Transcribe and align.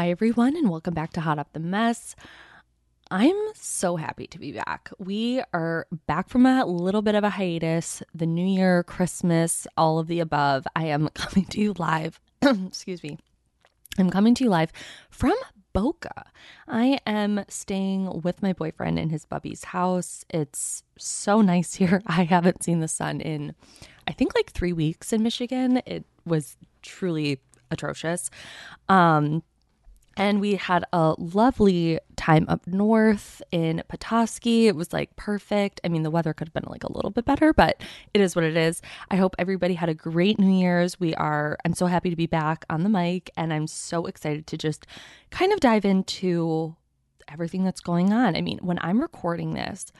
Hi, 0.00 0.08
everyone, 0.08 0.56
and 0.56 0.70
welcome 0.70 0.94
back 0.94 1.12
to 1.12 1.20
Hot 1.20 1.38
Up 1.38 1.52
the 1.52 1.60
Mess. 1.60 2.16
I'm 3.10 3.36
so 3.52 3.96
happy 3.96 4.26
to 4.28 4.38
be 4.38 4.50
back. 4.50 4.90
We 4.98 5.42
are 5.52 5.86
back 6.06 6.30
from 6.30 6.46
a 6.46 6.64
little 6.64 7.02
bit 7.02 7.14
of 7.14 7.22
a 7.22 7.28
hiatus, 7.28 8.02
the 8.14 8.24
New 8.24 8.46
Year, 8.46 8.82
Christmas, 8.82 9.66
all 9.76 9.98
of 9.98 10.06
the 10.06 10.20
above. 10.20 10.66
I 10.74 10.86
am 10.86 11.10
coming 11.14 11.44
to 11.48 11.60
you 11.60 11.74
live. 11.76 12.18
excuse 12.42 13.02
me. 13.02 13.18
I'm 13.98 14.08
coming 14.08 14.34
to 14.36 14.44
you 14.44 14.48
live 14.48 14.72
from 15.10 15.34
Boca. 15.74 16.24
I 16.66 16.98
am 17.06 17.44
staying 17.48 18.22
with 18.22 18.40
my 18.40 18.54
boyfriend 18.54 18.98
in 18.98 19.10
his 19.10 19.26
bubby's 19.26 19.64
house. 19.64 20.24
It's 20.30 20.82
so 20.96 21.42
nice 21.42 21.74
here. 21.74 22.00
I 22.06 22.24
haven't 22.24 22.62
seen 22.62 22.80
the 22.80 22.88
sun 22.88 23.20
in, 23.20 23.54
I 24.08 24.12
think, 24.12 24.34
like 24.34 24.52
three 24.52 24.72
weeks 24.72 25.12
in 25.12 25.22
Michigan. 25.22 25.82
It 25.84 26.06
was 26.24 26.56
truly 26.80 27.42
atrocious. 27.70 28.30
Um, 28.88 29.42
and 30.20 30.38
we 30.38 30.56
had 30.56 30.84
a 30.92 31.14
lovely 31.16 31.98
time 32.16 32.44
up 32.46 32.66
north 32.66 33.40
in 33.50 33.82
Petoskey. 33.88 34.66
It 34.66 34.76
was 34.76 34.92
like 34.92 35.16
perfect. 35.16 35.80
I 35.82 35.88
mean, 35.88 36.02
the 36.02 36.10
weather 36.10 36.34
could 36.34 36.48
have 36.48 36.52
been 36.52 36.70
like 36.70 36.84
a 36.84 36.92
little 36.92 37.10
bit 37.10 37.24
better, 37.24 37.54
but 37.54 37.80
it 38.12 38.20
is 38.20 38.36
what 38.36 38.44
it 38.44 38.54
is. 38.54 38.82
I 39.10 39.16
hope 39.16 39.34
everybody 39.38 39.72
had 39.72 39.88
a 39.88 39.94
great 39.94 40.38
New 40.38 40.52
Year's. 40.52 41.00
We 41.00 41.14
are, 41.14 41.56
I'm 41.64 41.72
so 41.72 41.86
happy 41.86 42.10
to 42.10 42.16
be 42.16 42.26
back 42.26 42.66
on 42.68 42.82
the 42.82 42.90
mic, 42.90 43.30
and 43.34 43.50
I'm 43.50 43.66
so 43.66 44.04
excited 44.04 44.46
to 44.48 44.58
just 44.58 44.86
kind 45.30 45.54
of 45.54 45.60
dive 45.60 45.86
into 45.86 46.76
everything 47.26 47.64
that's 47.64 47.80
going 47.80 48.12
on. 48.12 48.36
I 48.36 48.42
mean, 48.42 48.58
when 48.60 48.78
I'm 48.82 49.00
recording 49.00 49.54
this, 49.54 49.90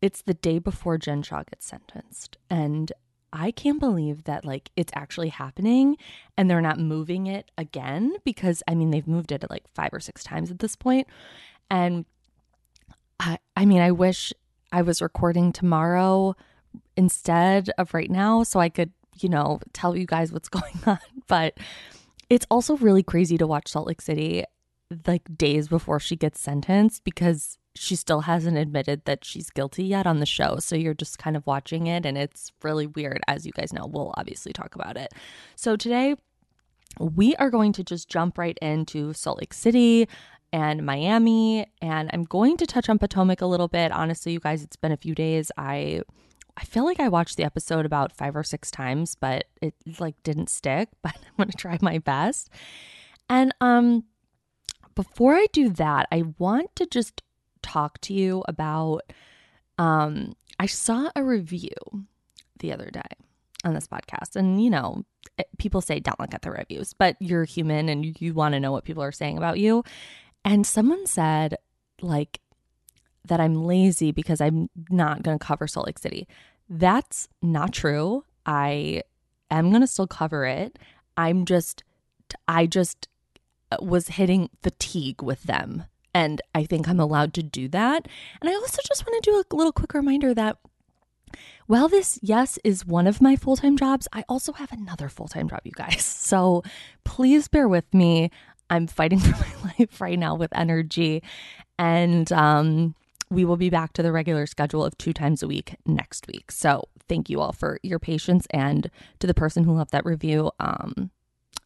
it's 0.00 0.22
the 0.22 0.34
day 0.34 0.60
before 0.60 0.96
Jen 0.96 1.24
Shah 1.24 1.42
gets 1.42 1.66
sentenced. 1.66 2.38
And 2.48 2.92
I 3.32 3.50
can't 3.50 3.78
believe 3.78 4.24
that 4.24 4.44
like 4.44 4.70
it's 4.76 4.92
actually 4.94 5.28
happening 5.28 5.96
and 6.36 6.50
they're 6.50 6.60
not 6.60 6.78
moving 6.78 7.26
it 7.26 7.50
again 7.56 8.14
because 8.24 8.62
I 8.66 8.74
mean 8.74 8.90
they've 8.90 9.06
moved 9.06 9.32
it 9.32 9.44
like 9.48 9.64
five 9.74 9.90
or 9.92 10.00
six 10.00 10.24
times 10.24 10.50
at 10.50 10.58
this 10.58 10.76
point. 10.76 11.06
And 11.70 12.04
I 13.20 13.38
I 13.56 13.64
mean 13.64 13.80
I 13.80 13.92
wish 13.92 14.32
I 14.72 14.82
was 14.82 15.00
recording 15.00 15.52
tomorrow 15.52 16.34
instead 16.96 17.70
of 17.78 17.94
right 17.94 18.10
now 18.10 18.42
so 18.42 18.60
I 18.60 18.68
could, 18.68 18.92
you 19.18 19.28
know, 19.28 19.60
tell 19.72 19.96
you 19.96 20.06
guys 20.06 20.32
what's 20.32 20.48
going 20.58 20.78
on. 20.86 20.98
But 21.28 21.58
it's 22.28 22.46
also 22.50 22.76
really 22.76 23.02
crazy 23.02 23.38
to 23.38 23.46
watch 23.46 23.68
Salt 23.68 23.86
Lake 23.86 24.00
City 24.02 24.44
like 25.06 25.36
days 25.36 25.68
before 25.68 26.00
she 26.00 26.16
gets 26.16 26.40
sentenced 26.40 27.04
because 27.04 27.58
she 27.80 27.96
still 27.96 28.20
hasn't 28.20 28.58
admitted 28.58 29.06
that 29.06 29.24
she's 29.24 29.48
guilty 29.48 29.82
yet 29.82 30.06
on 30.06 30.20
the 30.20 30.26
show. 30.26 30.58
So 30.58 30.76
you're 30.76 30.92
just 30.92 31.18
kind 31.18 31.34
of 31.34 31.46
watching 31.46 31.86
it 31.86 32.04
and 32.04 32.18
it's 32.18 32.52
really 32.62 32.86
weird. 32.86 33.22
As 33.26 33.46
you 33.46 33.52
guys 33.52 33.72
know, 33.72 33.86
we'll 33.86 34.12
obviously 34.18 34.52
talk 34.52 34.74
about 34.74 34.98
it. 34.98 35.14
So 35.56 35.76
today, 35.76 36.16
we 36.98 37.34
are 37.36 37.48
going 37.48 37.72
to 37.72 37.82
just 37.82 38.10
jump 38.10 38.36
right 38.36 38.58
into 38.60 39.14
Salt 39.14 39.38
Lake 39.38 39.54
City 39.54 40.06
and 40.52 40.84
Miami 40.84 41.64
and 41.80 42.10
I'm 42.12 42.24
going 42.24 42.58
to 42.58 42.66
touch 42.66 42.90
on 42.90 42.98
Potomac 42.98 43.40
a 43.40 43.46
little 43.46 43.68
bit. 43.68 43.92
Honestly, 43.92 44.32
you 44.32 44.40
guys, 44.40 44.62
it's 44.62 44.76
been 44.76 44.92
a 44.92 44.98
few 44.98 45.14
days. 45.14 45.50
I 45.56 46.02
I 46.58 46.64
feel 46.64 46.84
like 46.84 47.00
I 47.00 47.08
watched 47.08 47.38
the 47.38 47.44
episode 47.44 47.86
about 47.86 48.12
5 48.12 48.36
or 48.36 48.44
6 48.44 48.70
times, 48.70 49.14
but 49.14 49.46
it 49.62 49.72
like 49.98 50.22
didn't 50.22 50.50
stick, 50.50 50.90
but 51.02 51.16
I'm 51.16 51.36
going 51.38 51.48
to 51.48 51.56
try 51.56 51.78
my 51.80 51.96
best. 51.96 52.50
And 53.30 53.54
um 53.62 54.04
before 54.94 55.34
I 55.34 55.46
do 55.50 55.70
that, 55.70 56.08
I 56.12 56.24
want 56.36 56.76
to 56.76 56.84
just 56.84 57.22
talk 57.62 58.00
to 58.02 58.14
you 58.14 58.42
about 58.48 59.02
um 59.78 60.34
I 60.58 60.66
saw 60.66 61.10
a 61.16 61.22
review 61.22 61.70
the 62.58 62.72
other 62.72 62.90
day 62.90 63.00
on 63.64 63.74
this 63.74 63.88
podcast 63.88 64.36
and 64.36 64.62
you 64.62 64.70
know 64.70 65.04
eh, 65.38 65.44
people 65.58 65.80
say 65.80 66.00
don't 66.00 66.18
look 66.20 66.34
at 66.34 66.42
the 66.42 66.50
reviews 66.50 66.92
but 66.94 67.16
you're 67.20 67.44
human 67.44 67.88
and 67.88 68.20
you, 68.20 68.34
want 68.34 68.54
to 68.54 68.60
know 68.60 68.72
what 68.72 68.84
people 68.84 69.02
are 69.02 69.12
saying 69.12 69.36
about 69.36 69.58
you. 69.58 69.84
And 70.44 70.66
someone 70.66 71.06
said 71.06 71.56
like 72.00 72.40
that 73.26 73.40
I'm 73.40 73.64
lazy 73.64 74.12
because 74.12 74.40
I'm 74.40 74.70
not 74.88 75.22
going 75.22 75.38
to 75.38 75.44
cover 75.44 75.66
Salt 75.66 75.86
Lake 75.86 75.98
City. 75.98 76.26
That's 76.68 77.28
not 77.42 77.72
true. 77.72 78.24
I 78.46 79.02
am 79.50 79.70
going 79.70 79.82
to 79.82 79.86
still 79.86 80.06
cover 80.06 80.46
it. 80.46 80.78
I'm 81.16 81.44
just 81.44 81.84
I 82.48 82.66
just 82.66 83.08
uh, 83.70 83.78
was 83.80 84.08
hitting 84.08 84.50
fatigue 84.62 85.22
with 85.22 85.42
them 85.44 85.84
and 86.14 86.40
I 86.54 86.64
think 86.64 86.88
I'm 86.88 87.00
allowed 87.00 87.34
to 87.34 87.42
do 87.42 87.68
that. 87.68 88.08
And 88.40 88.50
I 88.50 88.54
also 88.54 88.80
just 88.86 89.06
want 89.06 89.22
to 89.22 89.30
do 89.30 89.36
a 89.36 89.54
little 89.54 89.72
quick 89.72 89.94
reminder 89.94 90.34
that 90.34 90.58
while 91.66 91.88
this, 91.88 92.18
yes, 92.22 92.58
is 92.64 92.84
one 92.84 93.06
of 93.06 93.20
my 93.20 93.36
full 93.36 93.56
time 93.56 93.76
jobs, 93.76 94.08
I 94.12 94.24
also 94.28 94.52
have 94.54 94.72
another 94.72 95.08
full 95.08 95.28
time 95.28 95.48
job, 95.48 95.60
you 95.64 95.72
guys. 95.72 96.04
So 96.30 96.62
please 97.04 97.48
bear 97.48 97.66
with 97.66 97.92
me. 97.92 98.30
I'm 98.68 98.86
fighting 98.86 99.18
for 99.20 99.36
my 99.36 99.72
life 99.78 100.00
right 100.00 100.18
now 100.18 100.34
with 100.34 100.56
energy. 100.56 101.22
And 101.78 102.30
um, 102.32 102.94
we 103.30 103.44
will 103.44 103.56
be 103.56 103.70
back 103.70 103.92
to 103.94 104.02
the 104.02 104.12
regular 104.12 104.46
schedule 104.46 104.84
of 104.84 104.96
two 104.98 105.12
times 105.12 105.42
a 105.42 105.48
week 105.48 105.76
next 105.86 106.26
week. 106.28 106.52
So 106.52 106.88
thank 107.08 107.30
you 107.30 107.40
all 107.40 107.52
for 107.52 107.78
your 107.82 107.98
patience. 107.98 108.46
And 108.50 108.90
to 109.18 109.26
the 109.26 109.34
person 109.34 109.64
who 109.64 109.72
left 109.72 109.90
that 109.92 110.04
review, 110.04 110.50
um, 110.60 111.10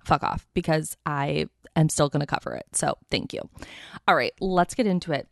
fuck 0.05 0.23
off 0.23 0.47
because 0.55 0.97
I 1.07 1.47
am 1.77 1.89
still 1.89 2.09
going 2.09 2.21
to 2.21 2.27
cover 2.27 2.55
it. 2.55 2.67
So 2.73 2.99
thank 3.11 3.33
you. 3.33 3.41
All 4.07 4.15
right, 4.15 4.33
let's 4.41 4.75
get 4.75 4.87
into 4.87 5.13
it. 5.13 5.29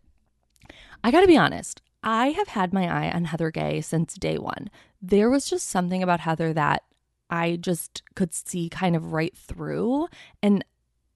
I 1.05 1.11
got 1.11 1.21
to 1.21 1.27
be 1.27 1.37
honest. 1.37 1.83
I 2.03 2.29
have 2.29 2.49
had 2.49 2.73
my 2.73 2.89
eye 2.89 3.11
on 3.11 3.27
Heather 3.27 3.51
Gay 3.51 3.81
since 3.81 4.15
day 4.15 4.37
one. 4.37 4.71
There 5.01 5.31
was 5.31 5.49
just 5.49 5.69
something 5.69 6.03
about 6.03 6.21
Heather 6.21 6.53
that 6.53 6.83
I 7.31 7.57
just 7.57 8.03
could 8.15 8.35
see 8.35 8.69
kind 8.69 8.97
of 8.97 9.13
right 9.13 9.37
through. 9.37 10.09
And 10.43 10.65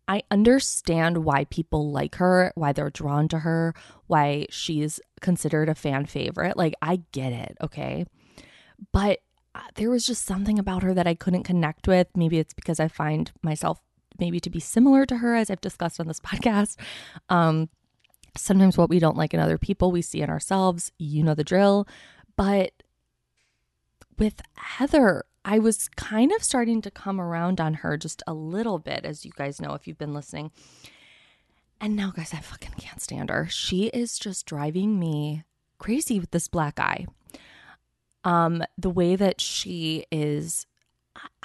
I 0.09 0.23
understand 0.31 1.25
why 1.25 1.45
people 1.45 1.91
like 1.91 2.17
her, 2.17 2.53
why 2.55 2.73
they're 2.73 2.91
drawn 2.91 3.27
to 3.29 3.41
her, 3.41 3.75
why 4.07 4.47
she's 4.51 5.01
considered 5.21 5.69
a 5.69 5.75
fan 5.75 6.07
favorite. 6.07 6.57
Like, 6.57 6.75
I 6.81 7.03
get 7.11 7.33
it, 7.33 7.57
okay? 7.61 8.07
But 8.93 9.21
there 9.75 9.91
was 9.91 10.07
just 10.07 10.25
something 10.25 10.59
about 10.59 10.83
her 10.83 10.95
that 10.95 11.07
I 11.07 11.15
couldn't 11.15 11.45
connect 11.45 11.89
with. 11.89 12.09
Maybe 12.17 12.39
it's 12.39 12.55
because 12.55 12.81
I 12.81 12.89
find 12.89 13.31
myself 13.43 13.81
maybe 14.19 14.41
to 14.41 14.51
be 14.51 14.61
similar 14.61 15.07
to 15.07 15.19
her, 15.19 15.35
as 15.35 15.51
I've 15.51 15.61
discussed 15.61 16.01
on 16.01 16.07
this 16.07 16.21
podcast. 16.21 16.77
Um, 17.29 17.69
sometimes 18.37 18.77
what 18.77 18.91
we 18.91 18.99
don't 18.99 19.17
like 19.17 19.35
in 19.35 19.41
other 19.41 19.59
people, 19.59 19.91
we 19.91 20.03
see 20.03 20.21
in 20.21 20.31
ourselves. 20.31 20.93
You 20.99 21.23
know 21.23 21.35
the 21.35 21.45
drill. 21.45 21.87
But 22.37 22.73
with 24.19 24.41
Heather, 24.57 25.25
I 25.45 25.59
was 25.59 25.89
kind 25.89 26.33
of 26.33 26.43
starting 26.43 26.83
to 26.83 26.91
come 26.91 27.21
around 27.21 27.61
on 27.61 27.75
her 27.75 27.97
just 27.97 28.23
a 28.27 28.35
little 28.35 28.79
bit, 28.79 29.05
as 29.05 29.25
you 29.25 29.33
guys 29.37 29.61
know 29.61 29.75
if 29.75 29.87
you've 29.87 29.99
been 29.99 30.15
listening. 30.15 30.51
And 31.81 31.95
now, 31.95 32.11
guys, 32.11 32.33
I 32.33 32.39
fucking 32.39 32.75
can't 32.79 33.03
stand 33.03 33.31
her. 33.31 33.47
She 33.51 33.87
is 33.89 34.19
just 34.19 34.47
driving 34.47 34.99
me 34.99 35.45
crazy 35.79 36.19
with 36.19 36.31
this 36.31 36.49
black 36.49 36.81
eye. 36.81 37.07
Um, 38.27 38.63
the 38.77 38.91
way 38.91 39.17
that 39.17 39.41
she 39.41 40.05
is 40.11 40.67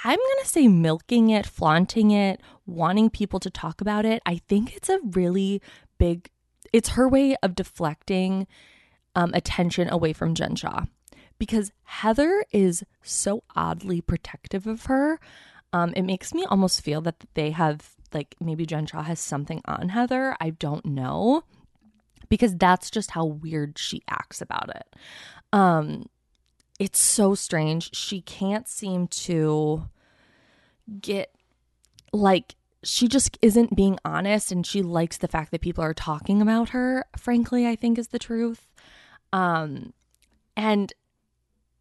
I'm 0.04 0.18
going 0.18 0.42
to 0.42 0.48
say 0.48 0.68
milking 0.68 1.30
it, 1.30 1.46
flaunting 1.46 2.10
it, 2.10 2.42
wanting 2.66 3.08
people 3.08 3.40
to 3.40 3.48
talk 3.48 3.80
about 3.80 4.04
it. 4.04 4.20
I 4.26 4.42
think 4.48 4.76
it's 4.76 4.90
a 4.90 4.98
really 5.02 5.62
big 5.96 6.28
it's 6.72 6.90
her 6.90 7.08
way 7.08 7.36
of 7.42 7.54
deflecting 7.54 8.46
um, 9.14 9.32
attention 9.34 9.88
away 9.90 10.12
from 10.12 10.34
Jen 10.34 10.56
Shah 10.56 10.84
because 11.38 11.72
Heather 11.84 12.44
is 12.50 12.84
so 13.02 13.42
oddly 13.54 14.00
protective 14.00 14.66
of 14.66 14.86
her. 14.86 15.18
Um, 15.72 15.92
it 15.96 16.02
makes 16.02 16.32
me 16.34 16.44
almost 16.46 16.82
feel 16.82 17.00
that 17.02 17.16
they 17.34 17.50
have, 17.50 17.94
like, 18.12 18.36
maybe 18.40 18.66
Jen 18.66 18.86
Shah 18.86 19.02
has 19.02 19.20
something 19.20 19.60
on 19.64 19.90
Heather. 19.90 20.36
I 20.40 20.50
don't 20.50 20.84
know 20.84 21.44
because 22.28 22.56
that's 22.56 22.90
just 22.90 23.10
how 23.10 23.24
weird 23.24 23.78
she 23.78 24.02
acts 24.08 24.40
about 24.40 24.70
it. 24.74 24.96
Um, 25.52 26.06
it's 26.82 27.00
so 27.00 27.36
strange. 27.36 27.94
She 27.94 28.20
can't 28.22 28.66
seem 28.66 29.06
to 29.06 29.84
get 31.00 31.32
like 32.12 32.56
she 32.82 33.06
just 33.06 33.38
isn't 33.40 33.76
being 33.76 34.00
honest 34.04 34.50
and 34.50 34.66
she 34.66 34.82
likes 34.82 35.16
the 35.16 35.28
fact 35.28 35.52
that 35.52 35.60
people 35.60 35.84
are 35.84 35.94
talking 35.94 36.42
about 36.42 36.70
her 36.70 37.06
frankly 37.16 37.68
i 37.68 37.76
think 37.76 37.98
is 37.98 38.08
the 38.08 38.18
truth. 38.18 38.68
Um 39.32 39.92
and 40.56 40.92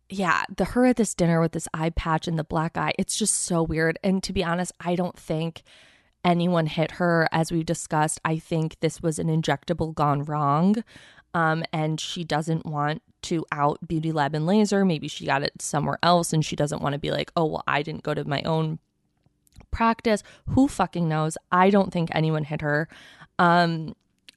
yeah 0.08 0.44
the 0.56 0.66
her 0.66 0.86
at 0.86 0.98
this 0.98 1.16
dinner 1.16 1.42
with 1.42 1.54
this 1.54 1.68
eye 1.74 1.90
patch 1.90 2.28
and 2.28 2.38
the 2.38 2.44
black 2.44 2.78
eye 2.78 2.94
it's 3.00 3.18
just 3.18 3.34
so 3.34 3.64
weird. 3.64 3.98
And 4.04 4.22
to 4.22 4.32
be 4.32 4.44
honest 4.44 4.72
i 4.80 4.94
don't 4.94 5.18
think 5.18 5.64
anyone 6.24 6.68
hit 6.68 6.92
her. 6.92 7.28
As 7.32 7.52
we've 7.52 7.66
discussed 7.66 8.22
i 8.24 8.38
think 8.38 8.80
this 8.82 9.02
was 9.02 9.18
an 9.18 9.30
injectable 9.30 9.96
gone 9.96 10.24
wrong 10.26 10.84
um 11.34 11.64
and 11.72 12.00
she 12.00 12.24
doesn't 12.24 12.66
want 12.66 13.02
to 13.22 13.46
out 13.52 13.78
beauty 13.88 14.12
lab 14.12 14.34
and 14.34 14.46
laser 14.46 14.84
maybe 14.84 15.08
she 15.08 15.26
got 15.26 15.44
it 15.44 15.62
somewhere 15.62 16.00
else 16.02 16.34
and 16.34 16.44
she 16.44 16.56
doesn't 16.56 16.82
want 16.82 16.94
to 16.94 17.00
be 17.00 17.12
like 17.12 17.32
oh 17.36 17.46
well 17.46 17.64
i 17.68 17.82
didn't 17.82 18.04
go 18.04 18.14
to 18.14 18.24
my 18.26 18.42
own 18.44 18.80
practice. 19.72 20.22
Who 20.50 20.68
fucking 20.68 21.08
knows? 21.08 21.38
I 21.52 21.70
don't 21.70 21.92
think 21.92 22.10
anyone 22.14 22.44
hit 22.44 22.62
her. 22.62 22.88
Um, 23.40 23.96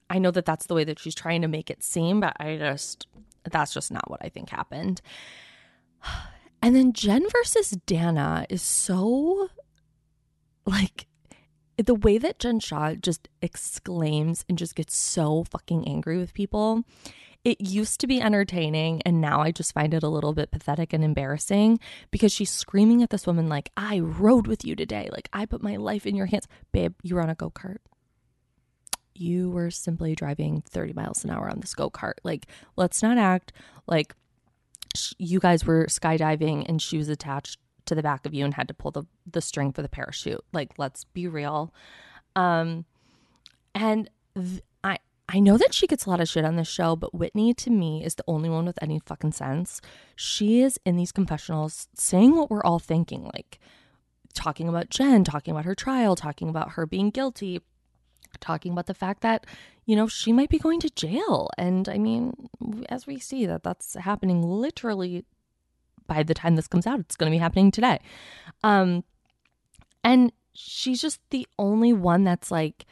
I 0.09 0.19
know 0.19 0.31
that 0.31 0.47
that's 0.47 0.67
the 0.67 0.75
way 0.75 0.85
that 0.85 0.99
she's 0.99 1.15
trying 1.15 1.43
to 1.43 1.49
make 1.49 1.71
it 1.71 1.83
seem, 1.83 2.21
but 2.21 2.37
I 2.41 2.57
just, 2.57 3.07
that's 3.51 3.75
just 3.75 3.91
not 3.91 4.09
what 4.11 4.25
I 4.25 4.31
think 4.31 4.49
happened. 4.49 5.03
And 6.63 6.75
then 6.75 6.95
Jen 6.95 7.29
versus 7.29 7.77
Danna 7.87 8.47
is 8.49 8.63
so 8.63 9.51
like 10.65 11.07
the 11.77 11.95
way 11.95 12.19
that 12.19 12.39
Jen 12.39 12.61
Shah 12.61 12.95
just 12.95 13.29
exclaims 13.43 14.45
and 14.49 14.57
just 14.59 14.75
gets 14.75 14.97
so 14.97 15.45
fucking 15.45 15.89
angry 15.89 16.19
with 16.19 16.35
people 16.35 16.85
it 17.45 17.61
used 17.61 18.01
to 18.01 18.07
be 18.07 18.23
entertaining 18.23 19.03
and 19.03 19.21
now 19.21 19.41
I 19.43 19.53
just 19.53 19.75
find 19.75 19.93
it 19.93 20.03
a 20.03 20.09
little 20.09 20.33
bit 20.33 20.51
pathetic 20.51 20.93
and 20.93 21.05
embarrassing 21.05 21.79
because 22.11 22.33
she's 22.33 22.51
screaming 22.51 23.03
at 23.03 23.11
this 23.11 23.27
woman 23.27 23.49
like 23.49 23.71
I 23.77 24.01
rode 24.01 24.47
with 24.47 24.65
you 24.65 24.75
today. 24.75 25.11
Like 25.13 25.29
I 25.33 25.45
put 25.45 25.63
my 25.63 25.77
life 25.77 26.07
in 26.07 26.17
your 26.17 26.27
hands. 26.27 26.49
Babe 26.73 26.95
you 27.03 27.15
were 27.15 27.23
on 27.23 27.29
a 27.29 27.35
go-kart. 27.35 27.79
You 29.15 29.51
were 29.51 29.71
simply 29.71 30.15
driving 30.15 30.63
30 30.63 30.95
miles 30.95 31.23
an 31.23 31.31
hour 31.31 31.51
on 31.51 31.61
this 31.61 31.75
go-kart. 31.75 32.15
Like 32.25 32.47
let's 32.77 33.03
not 33.03 33.19
act 33.19 33.53
like 33.87 34.15
you 35.19 35.39
guys 35.39 35.67
were 35.67 35.87
skydiving 35.87 36.67
and 36.67 36.81
she 36.81 36.97
was 36.97 37.11
attached 37.11 37.59
to 37.87 37.95
the 37.95 38.03
back 38.03 38.25
of 38.27 38.35
you 38.35 38.45
and 38.45 38.55
had 38.55 38.69
to 38.69 38.75
pull 38.75 38.91
the 38.91 39.05
the 39.31 39.41
string 39.41 39.73
for 39.73 39.83
the 39.83 39.89
parachute 39.89 40.45
like 40.53 40.73
let's 40.79 41.05
be 41.05 41.27
real 41.27 41.73
um 42.37 42.85
and 43.75 44.09
th- 44.35 44.63
I 45.29 45.41
know 45.41 45.57
that 45.57 45.73
she 45.73 45.87
gets 45.87 46.05
a 46.05 46.11
lot 46.11 46.21
of 46.21 46.29
shit 46.29 46.45
on 46.45 46.57
this 46.57 46.69
show, 46.69 46.97
but 46.97 47.15
Whitney 47.15 47.55
to 47.55 47.71
me 47.71 48.05
is 48.05 48.15
the 48.15 48.25
only 48.29 48.51
one 48.51 48.67
with 48.67 48.79
any 48.83 48.99
fucking 48.99 49.33
sense. 49.33 49.81
She 50.15 50.61
is 50.61 50.79
in 50.85 50.97
these 50.97 51.13
confessionals 51.13 51.89
saying 51.95 52.37
what 52.37 52.51
we're 52.51 52.63
all 52.63 52.79
thinking, 52.79 53.31
like 53.33 53.59
talking 54.35 54.69
about 54.69 54.91
Jen, 54.91 55.25
talking 55.25 55.53
about 55.53 55.65
her 55.65 55.75
trial, 55.75 56.15
talking 56.15 56.49
about 56.49 56.73
her 56.73 56.87
being 56.87 57.11
guilty, 57.11 57.61
talking 58.41 58.73
about 58.73 58.87
the 58.87 58.95
fact 58.95 59.23
that, 59.23 59.47
you 59.87 59.97
know, 59.97 60.07
she 60.07 60.33
might 60.33 60.51
be 60.51 60.59
going 60.59 60.81
to 60.81 60.91
jail. 60.91 61.51
And 61.57 61.89
I 61.89 61.97
mean, 61.97 62.35
as 62.91 63.07
we 63.07 63.19
see 63.19 63.47
that 63.47 63.63
that's 63.63 63.95
happening 63.95 64.43
literally 64.43 65.25
by 66.07 66.23
the 66.23 66.35
time 66.35 66.57
this 66.57 66.69
comes 66.69 66.87
out, 66.87 67.01
it's 67.01 67.17
going 67.17 67.31
to 67.31 67.35
be 67.35 67.41
happening 67.41 67.71
today. 67.71 67.99
Um 68.63 69.05
and 70.03 70.33
she's 70.55 71.01
just 71.01 71.21
the 71.31 71.47
only 71.59 71.93
one 71.93 72.25
that's 72.25 72.51
like 72.51 72.85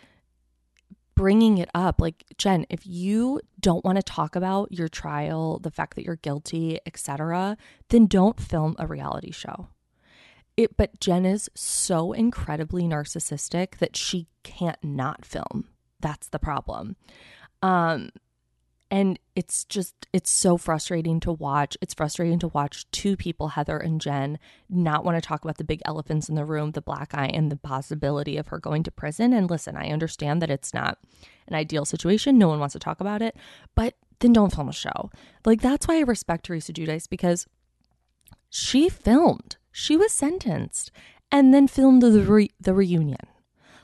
bringing 1.14 1.58
it 1.58 1.68
up. 1.74 2.00
Like 2.00 2.24
Jen 2.38 2.66
if 2.70 2.86
you 2.86 3.40
don't 3.60 3.84
want 3.84 3.96
to 3.96 4.02
talk 4.02 4.34
about 4.34 4.72
your 4.72 4.88
trial 4.88 5.58
the 5.60 5.70
fact 5.70 5.94
that 5.94 6.04
you're 6.04 6.16
guilty 6.16 6.78
etc 6.86 7.56
then 7.90 8.06
don't 8.06 8.40
film 8.40 8.74
a 8.78 8.86
reality 8.86 9.30
show. 9.30 9.68
It 10.56 10.76
but 10.76 11.00
Jen 11.00 11.24
is 11.24 11.50
so 11.54 12.12
incredibly 12.12 12.84
narcissistic 12.84 13.78
that 13.78 13.96
she 13.96 14.26
can't 14.42 14.82
not 14.82 15.24
film. 15.24 15.68
That's 16.00 16.28
the 16.28 16.38
problem. 16.38 16.96
Um 17.62 18.10
and 18.92 19.18
it's 19.34 19.64
just 19.64 20.06
it's 20.12 20.30
so 20.30 20.58
frustrating 20.58 21.18
to 21.20 21.32
watch. 21.32 21.78
It's 21.80 21.94
frustrating 21.94 22.38
to 22.40 22.48
watch 22.48 22.88
two 22.90 23.16
people 23.16 23.48
heather 23.48 23.78
and 23.78 23.98
jen 23.98 24.38
not 24.68 25.02
want 25.02 25.16
to 25.16 25.26
talk 25.26 25.42
about 25.42 25.56
the 25.56 25.64
big 25.64 25.80
elephants 25.86 26.28
in 26.28 26.34
the 26.34 26.44
room 26.44 26.72
the 26.72 26.82
black 26.82 27.14
eye 27.14 27.30
and 27.32 27.50
the 27.50 27.56
possibility 27.56 28.36
of 28.36 28.48
her 28.48 28.58
going 28.58 28.82
to 28.82 28.90
prison. 28.90 29.32
And 29.32 29.48
listen 29.48 29.78
i 29.78 29.88
understand 29.88 30.42
that 30.42 30.50
it's 30.50 30.74
not 30.74 30.98
an 31.48 31.54
ideal 31.54 31.86
situation. 31.86 32.36
No 32.36 32.48
one 32.48 32.60
wants 32.60 32.74
to 32.74 32.78
talk 32.78 33.00
about 33.00 33.22
it. 33.22 33.34
But 33.74 33.94
then 34.20 34.34
don't 34.34 34.54
film 34.54 34.68
a 34.68 34.74
show. 34.74 35.10
Like 35.46 35.62
that's 35.62 35.88
why 35.88 35.96
i 35.96 36.00
respect 36.00 36.44
teresa 36.44 36.74
giudice 36.74 37.08
because 37.08 37.46
she 38.50 38.90
filmed. 38.90 39.56
She 39.72 39.96
was 39.96 40.12
sentenced 40.12 40.92
and 41.30 41.54
then 41.54 41.66
filmed 41.66 42.02
the, 42.02 42.20
re- 42.20 42.50
the 42.60 42.74
reunion. 42.74 43.26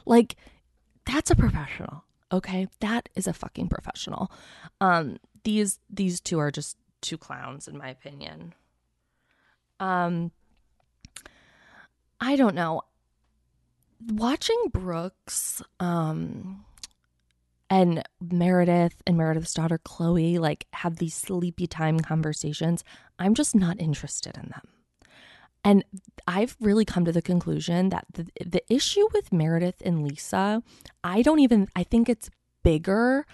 Like 0.04 0.36
that's 1.06 1.30
a 1.30 1.34
professional 1.34 2.04
Okay, 2.30 2.68
that 2.80 3.08
is 3.14 3.26
a 3.26 3.32
fucking 3.32 3.68
professional. 3.68 4.30
Um, 4.80 5.18
these 5.44 5.78
these 5.88 6.20
two 6.20 6.38
are 6.38 6.50
just 6.50 6.76
two 7.00 7.16
clowns, 7.16 7.68
in 7.68 7.78
my 7.78 7.88
opinion. 7.88 8.54
Um, 9.80 10.32
I 12.20 12.36
don't 12.36 12.54
know. 12.54 12.82
Watching 14.12 14.62
Brooks, 14.72 15.62
um, 15.80 16.64
and 17.70 18.02
Meredith 18.20 19.02
and 19.06 19.16
Meredith's 19.16 19.54
daughter 19.54 19.78
Chloe 19.78 20.38
like 20.38 20.66
have 20.72 20.96
these 20.96 21.14
sleepy 21.14 21.66
time 21.66 22.00
conversations. 22.00 22.84
I'm 23.18 23.34
just 23.34 23.54
not 23.54 23.80
interested 23.80 24.36
in 24.36 24.50
them. 24.50 24.77
And 25.64 25.84
I've 26.26 26.56
really 26.60 26.84
come 26.84 27.04
to 27.04 27.12
the 27.12 27.22
conclusion 27.22 27.88
that 27.88 28.06
the, 28.12 28.26
the 28.44 28.62
issue 28.72 29.06
with 29.12 29.32
Meredith 29.32 29.82
and 29.84 30.06
Lisa, 30.06 30.62
I 31.02 31.22
don't 31.22 31.40
even, 31.40 31.68
I 31.74 31.82
think 31.82 32.08
it's 32.08 32.30
bigger 32.62 33.26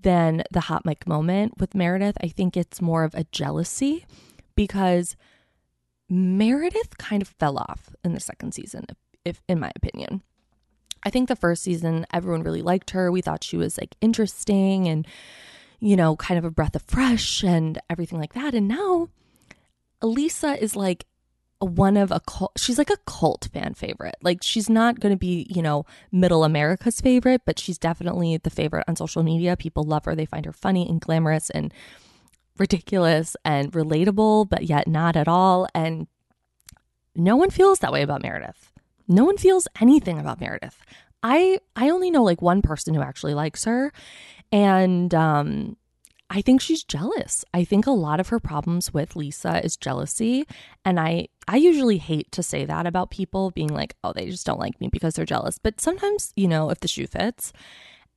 than 0.00 0.42
the 0.50 0.60
hot 0.60 0.84
mic 0.84 1.06
moment 1.06 1.54
with 1.58 1.74
Meredith. 1.74 2.16
I 2.22 2.28
think 2.28 2.56
it's 2.56 2.80
more 2.80 3.04
of 3.04 3.14
a 3.14 3.24
jealousy 3.24 4.06
because 4.54 5.16
Meredith 6.08 6.98
kind 6.98 7.22
of 7.22 7.28
fell 7.28 7.58
off 7.58 7.94
in 8.04 8.12
the 8.14 8.20
second 8.20 8.54
season, 8.54 8.86
if, 8.88 8.96
if 9.24 9.42
in 9.48 9.60
my 9.60 9.70
opinion. 9.76 10.22
I 11.04 11.10
think 11.10 11.28
the 11.28 11.36
first 11.36 11.62
season, 11.62 12.06
everyone 12.12 12.42
really 12.42 12.62
liked 12.62 12.90
her. 12.90 13.10
We 13.10 13.20
thought 13.20 13.44
she 13.44 13.56
was 13.56 13.78
like 13.78 13.94
interesting 14.00 14.88
and, 14.88 15.06
you 15.80 15.96
know, 15.96 16.16
kind 16.16 16.38
of 16.38 16.44
a 16.44 16.50
breath 16.50 16.74
of 16.74 16.82
fresh 16.82 17.44
and 17.44 17.80
everything 17.88 18.18
like 18.18 18.34
that. 18.34 18.54
And 18.54 18.66
now 18.66 19.08
Elisa 20.02 20.60
is 20.60 20.74
like 20.74 21.04
one 21.60 21.96
of 21.96 22.10
a 22.12 22.20
cult 22.20 22.52
she's 22.56 22.78
like 22.78 22.90
a 22.90 22.96
cult 23.06 23.48
fan 23.52 23.74
favorite. 23.74 24.16
Like 24.22 24.42
she's 24.42 24.68
not 24.70 25.00
going 25.00 25.12
to 25.12 25.18
be 25.18 25.46
you 25.50 25.62
know 25.62 25.84
middle 26.12 26.44
america's 26.44 27.00
favorite 27.00 27.42
but 27.44 27.58
she's 27.58 27.78
definitely 27.78 28.36
the 28.36 28.50
favorite 28.50 28.84
on 28.88 28.96
social 28.96 29.22
media. 29.22 29.56
People 29.56 29.82
love 29.84 30.04
her. 30.04 30.14
They 30.14 30.26
find 30.26 30.46
her 30.46 30.52
funny 30.52 30.88
and 30.88 31.00
glamorous 31.00 31.50
and 31.50 31.72
ridiculous 32.58 33.36
and 33.44 33.72
relatable 33.72 34.48
but 34.48 34.64
yet 34.64 34.86
not 34.86 35.16
at 35.16 35.28
all. 35.28 35.68
And 35.74 36.06
no 37.14 37.36
one 37.36 37.50
feels 37.50 37.80
that 37.80 37.92
way 37.92 38.02
about 38.02 38.22
meredith. 38.22 38.72
No 39.08 39.24
one 39.24 39.38
feels 39.38 39.66
anything 39.80 40.18
about 40.18 40.40
meredith. 40.40 40.80
I 41.22 41.58
i 41.74 41.90
only 41.90 42.10
know 42.10 42.22
like 42.22 42.40
one 42.40 42.62
person 42.62 42.94
who 42.94 43.02
actually 43.02 43.34
likes 43.34 43.64
her. 43.64 43.92
And 44.52 45.12
um 45.14 45.76
I 46.30 46.42
think 46.42 46.60
she's 46.60 46.84
jealous. 46.84 47.44
I 47.54 47.64
think 47.64 47.86
a 47.86 47.90
lot 47.90 48.20
of 48.20 48.28
her 48.28 48.38
problems 48.38 48.92
with 48.92 49.16
Lisa 49.16 49.64
is 49.64 49.76
jealousy, 49.76 50.46
and 50.84 51.00
I 51.00 51.28
I 51.46 51.56
usually 51.56 51.98
hate 51.98 52.30
to 52.32 52.42
say 52.42 52.66
that 52.66 52.86
about 52.86 53.10
people 53.10 53.50
being 53.50 53.72
like, 53.72 53.96
"Oh, 54.04 54.12
they 54.12 54.28
just 54.28 54.44
don't 54.46 54.60
like 54.60 54.78
me 54.80 54.88
because 54.88 55.14
they're 55.14 55.24
jealous." 55.24 55.58
But 55.58 55.80
sometimes, 55.80 56.32
you 56.36 56.46
know, 56.48 56.70
if 56.70 56.80
the 56.80 56.88
shoe 56.88 57.06
fits. 57.06 57.52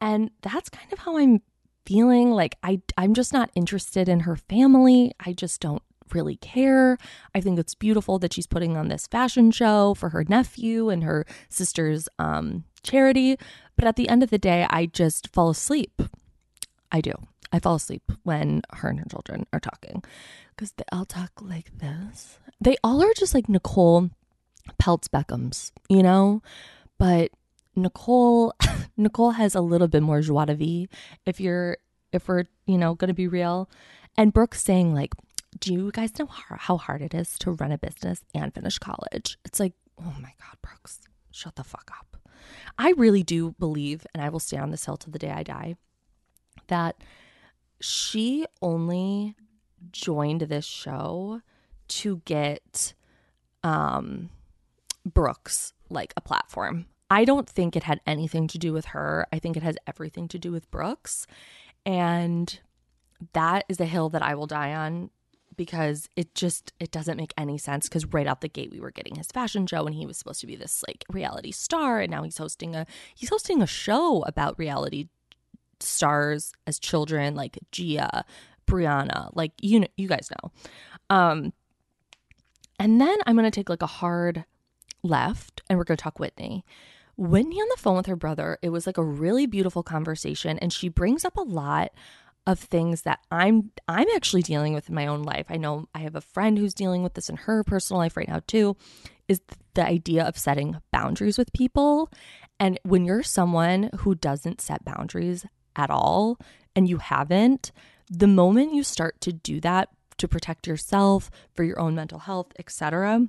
And 0.01 0.31
that's 0.41 0.69
kind 0.69 0.91
of 0.91 0.99
how 0.99 1.17
I'm 1.17 1.41
feeling 1.85 2.31
like 2.31 2.57
I 2.63 2.81
I'm 2.97 3.13
just 3.13 3.33
not 3.33 3.51
interested 3.55 4.09
in 4.09 4.21
her 4.21 4.35
family. 4.35 5.13
I 5.19 5.33
just 5.33 5.61
don't 5.61 5.83
really 6.13 6.35
care. 6.37 6.97
I 7.33 7.39
think 7.41 7.57
it's 7.59 7.75
beautiful 7.75 8.19
that 8.19 8.33
she's 8.33 8.47
putting 8.47 8.75
on 8.75 8.89
this 8.89 9.07
fashion 9.07 9.51
show 9.51 9.93
for 9.93 10.09
her 10.09 10.25
nephew 10.27 10.89
and 10.89 11.03
her 11.03 11.25
sister's 11.49 12.09
um 12.19 12.65
charity, 12.83 13.37
but 13.75 13.85
at 13.85 13.95
the 13.95 14.09
end 14.09 14.23
of 14.23 14.31
the 14.31 14.37
day, 14.37 14.65
I 14.69 14.87
just 14.87 15.29
fall 15.33 15.49
asleep. 15.49 16.01
I 16.91 16.99
do. 16.99 17.13
I 17.51 17.59
fall 17.59 17.75
asleep 17.75 18.11
when 18.23 18.61
her 18.73 18.89
and 18.89 18.99
her 18.99 19.05
children 19.05 19.45
are 19.51 19.59
talking 19.59 20.03
because 20.55 20.71
they 20.73 20.83
all 20.91 21.05
talk 21.05 21.31
like 21.41 21.77
this. 21.77 22.39
They 22.59 22.77
all 22.83 23.01
are 23.03 23.13
just 23.15 23.33
like 23.33 23.49
Nicole 23.49 24.09
Peltz 24.81 25.07
Beckham's, 25.09 25.71
you 25.89 26.03
know? 26.03 26.41
But 26.97 27.31
Nicole 27.75 28.53
Nicole 28.97 29.31
has 29.31 29.55
a 29.55 29.61
little 29.61 29.87
bit 29.87 30.03
more 30.03 30.21
joie 30.21 30.45
de 30.45 30.55
vivre 30.55 30.89
if 31.25 31.39
you're 31.39 31.77
if 32.11 32.27
we're, 32.27 32.45
you 32.65 32.77
know, 32.77 32.93
going 32.95 33.07
to 33.07 33.13
be 33.13 33.27
real. 33.27 33.69
And 34.17 34.33
Brooke 34.33 34.55
saying 34.55 34.93
like, 34.93 35.15
"Do 35.59 35.73
you 35.73 35.91
guys 35.91 36.17
know 36.19 36.27
how 36.27 36.77
hard 36.77 37.01
it 37.01 37.13
is 37.13 37.37
to 37.39 37.51
run 37.51 37.71
a 37.71 37.77
business 37.77 38.21
and 38.35 38.53
finish 38.53 38.77
college?" 38.77 39.37
It's 39.45 39.59
like, 39.59 39.73
"Oh 39.97 40.15
my 40.21 40.33
god, 40.39 40.57
Brooks, 40.61 40.99
shut 41.31 41.55
the 41.55 41.63
fuck 41.63 41.89
up." 41.97 42.17
I 42.77 42.91
really 42.97 43.23
do 43.23 43.55
believe 43.59 44.05
and 44.13 44.23
I 44.23 44.29
will 44.29 44.39
stand 44.39 44.63
on 44.63 44.71
this 44.71 44.85
hill 44.85 44.97
to 44.97 45.09
the 45.09 45.19
day 45.19 45.31
I 45.31 45.43
die 45.43 45.75
that 46.67 47.03
she 47.81 48.45
only 48.61 49.35
joined 49.91 50.41
this 50.41 50.65
show 50.65 51.41
to 51.87 52.21
get 52.25 52.93
um 53.63 54.29
Brooks 55.05 55.73
like 55.89 56.13
a 56.15 56.21
platform. 56.21 56.85
I 57.09 57.25
don't 57.25 57.49
think 57.49 57.75
it 57.75 57.83
had 57.83 57.99
anything 58.07 58.47
to 58.47 58.57
do 58.57 58.71
with 58.71 58.85
her. 58.85 59.27
I 59.33 59.39
think 59.39 59.57
it 59.57 59.63
has 59.63 59.75
everything 59.85 60.27
to 60.29 60.39
do 60.39 60.51
with 60.51 60.71
Brooks. 60.71 61.27
And 61.85 62.59
that 63.33 63.65
is 63.67 63.79
a 63.79 63.85
hill 63.85 64.09
that 64.09 64.23
I 64.23 64.35
will 64.35 64.47
die 64.47 64.73
on 64.73 65.09
because 65.57 66.07
it 66.15 66.33
just 66.33 66.73
it 66.79 66.91
doesn't 66.91 67.17
make 67.17 67.33
any 67.37 67.57
sense 67.57 67.87
because 67.87 68.05
right 68.05 68.27
out 68.27 68.41
the 68.41 68.47
gate 68.47 68.71
we 68.71 68.79
were 68.79 68.91
getting 68.91 69.15
his 69.15 69.27
fashion 69.27 69.67
show 69.67 69.85
and 69.85 69.95
he 69.95 70.05
was 70.05 70.17
supposed 70.17 70.39
to 70.41 70.47
be 70.47 70.55
this 70.55 70.83
like 70.87 71.03
reality 71.09 71.51
star 71.51 71.99
and 71.99 72.09
now 72.09 72.23
he's 72.23 72.37
hosting 72.37 72.75
a 72.75 72.85
he's 73.13 73.29
hosting 73.29 73.61
a 73.61 73.67
show 73.67 74.23
about 74.23 74.57
reality 74.57 75.09
stars 75.81 76.53
as 76.67 76.79
children 76.79 77.35
like 77.35 77.57
Gia, 77.71 78.25
Brianna, 78.67 79.29
like 79.33 79.51
you 79.61 79.81
know, 79.81 79.87
you 79.97 80.07
guys 80.07 80.29
know. 80.31 80.51
Um 81.09 81.53
and 82.81 82.99
then 82.99 83.17
I'm 83.27 83.35
going 83.35 83.45
to 83.45 83.51
take 83.51 83.69
like 83.69 83.83
a 83.83 83.87
hard 83.87 84.43
left 85.03 85.61
and 85.69 85.77
we're 85.77 85.83
going 85.83 85.97
to 85.97 86.03
talk 86.03 86.19
Whitney. 86.19 86.65
Whitney 87.15 87.57
on 87.57 87.67
the 87.69 87.79
phone 87.79 87.95
with 87.95 88.07
her 88.07 88.15
brother, 88.15 88.57
it 88.63 88.69
was 88.69 88.87
like 88.87 88.97
a 88.97 89.03
really 89.03 89.45
beautiful 89.45 89.83
conversation 89.83 90.57
and 90.57 90.73
she 90.73 90.89
brings 90.89 91.23
up 91.23 91.37
a 91.37 91.43
lot 91.43 91.91
of 92.47 92.59
things 92.59 93.03
that 93.03 93.19
I'm 93.29 93.71
I'm 93.87 94.07
actually 94.15 94.41
dealing 94.41 94.73
with 94.73 94.89
in 94.89 94.95
my 94.95 95.05
own 95.05 95.21
life. 95.21 95.45
I 95.49 95.57
know 95.57 95.89
I 95.93 95.99
have 95.99 96.15
a 96.15 96.21
friend 96.21 96.57
who's 96.57 96.73
dealing 96.73 97.03
with 97.03 97.13
this 97.13 97.29
in 97.29 97.35
her 97.37 97.63
personal 97.63 97.99
life 97.99 98.17
right 98.17 98.27
now 98.27 98.41
too 98.47 98.75
is 99.27 99.41
the 99.75 99.85
idea 99.85 100.23
of 100.23 100.37
setting 100.37 100.77
boundaries 100.91 101.37
with 101.37 101.53
people. 101.53 102.09
And 102.59 102.79
when 102.81 103.05
you're 103.05 103.21
someone 103.21 103.91
who 103.99 104.15
doesn't 104.15 104.59
set 104.59 104.83
boundaries 104.83 105.45
at 105.75 105.89
all 105.89 106.37
and 106.75 106.87
you 106.87 106.97
haven't, 106.97 107.71
the 108.09 108.27
moment 108.27 108.73
you 108.73 108.83
start 108.83 109.19
to 109.21 109.31
do 109.31 109.59
that 109.61 109.89
to 110.17 110.27
protect 110.27 110.67
yourself, 110.67 111.31
for 111.53 111.63
your 111.63 111.79
own 111.79 111.95
mental 111.95 112.19
health, 112.19 112.53
etc., 112.59 113.27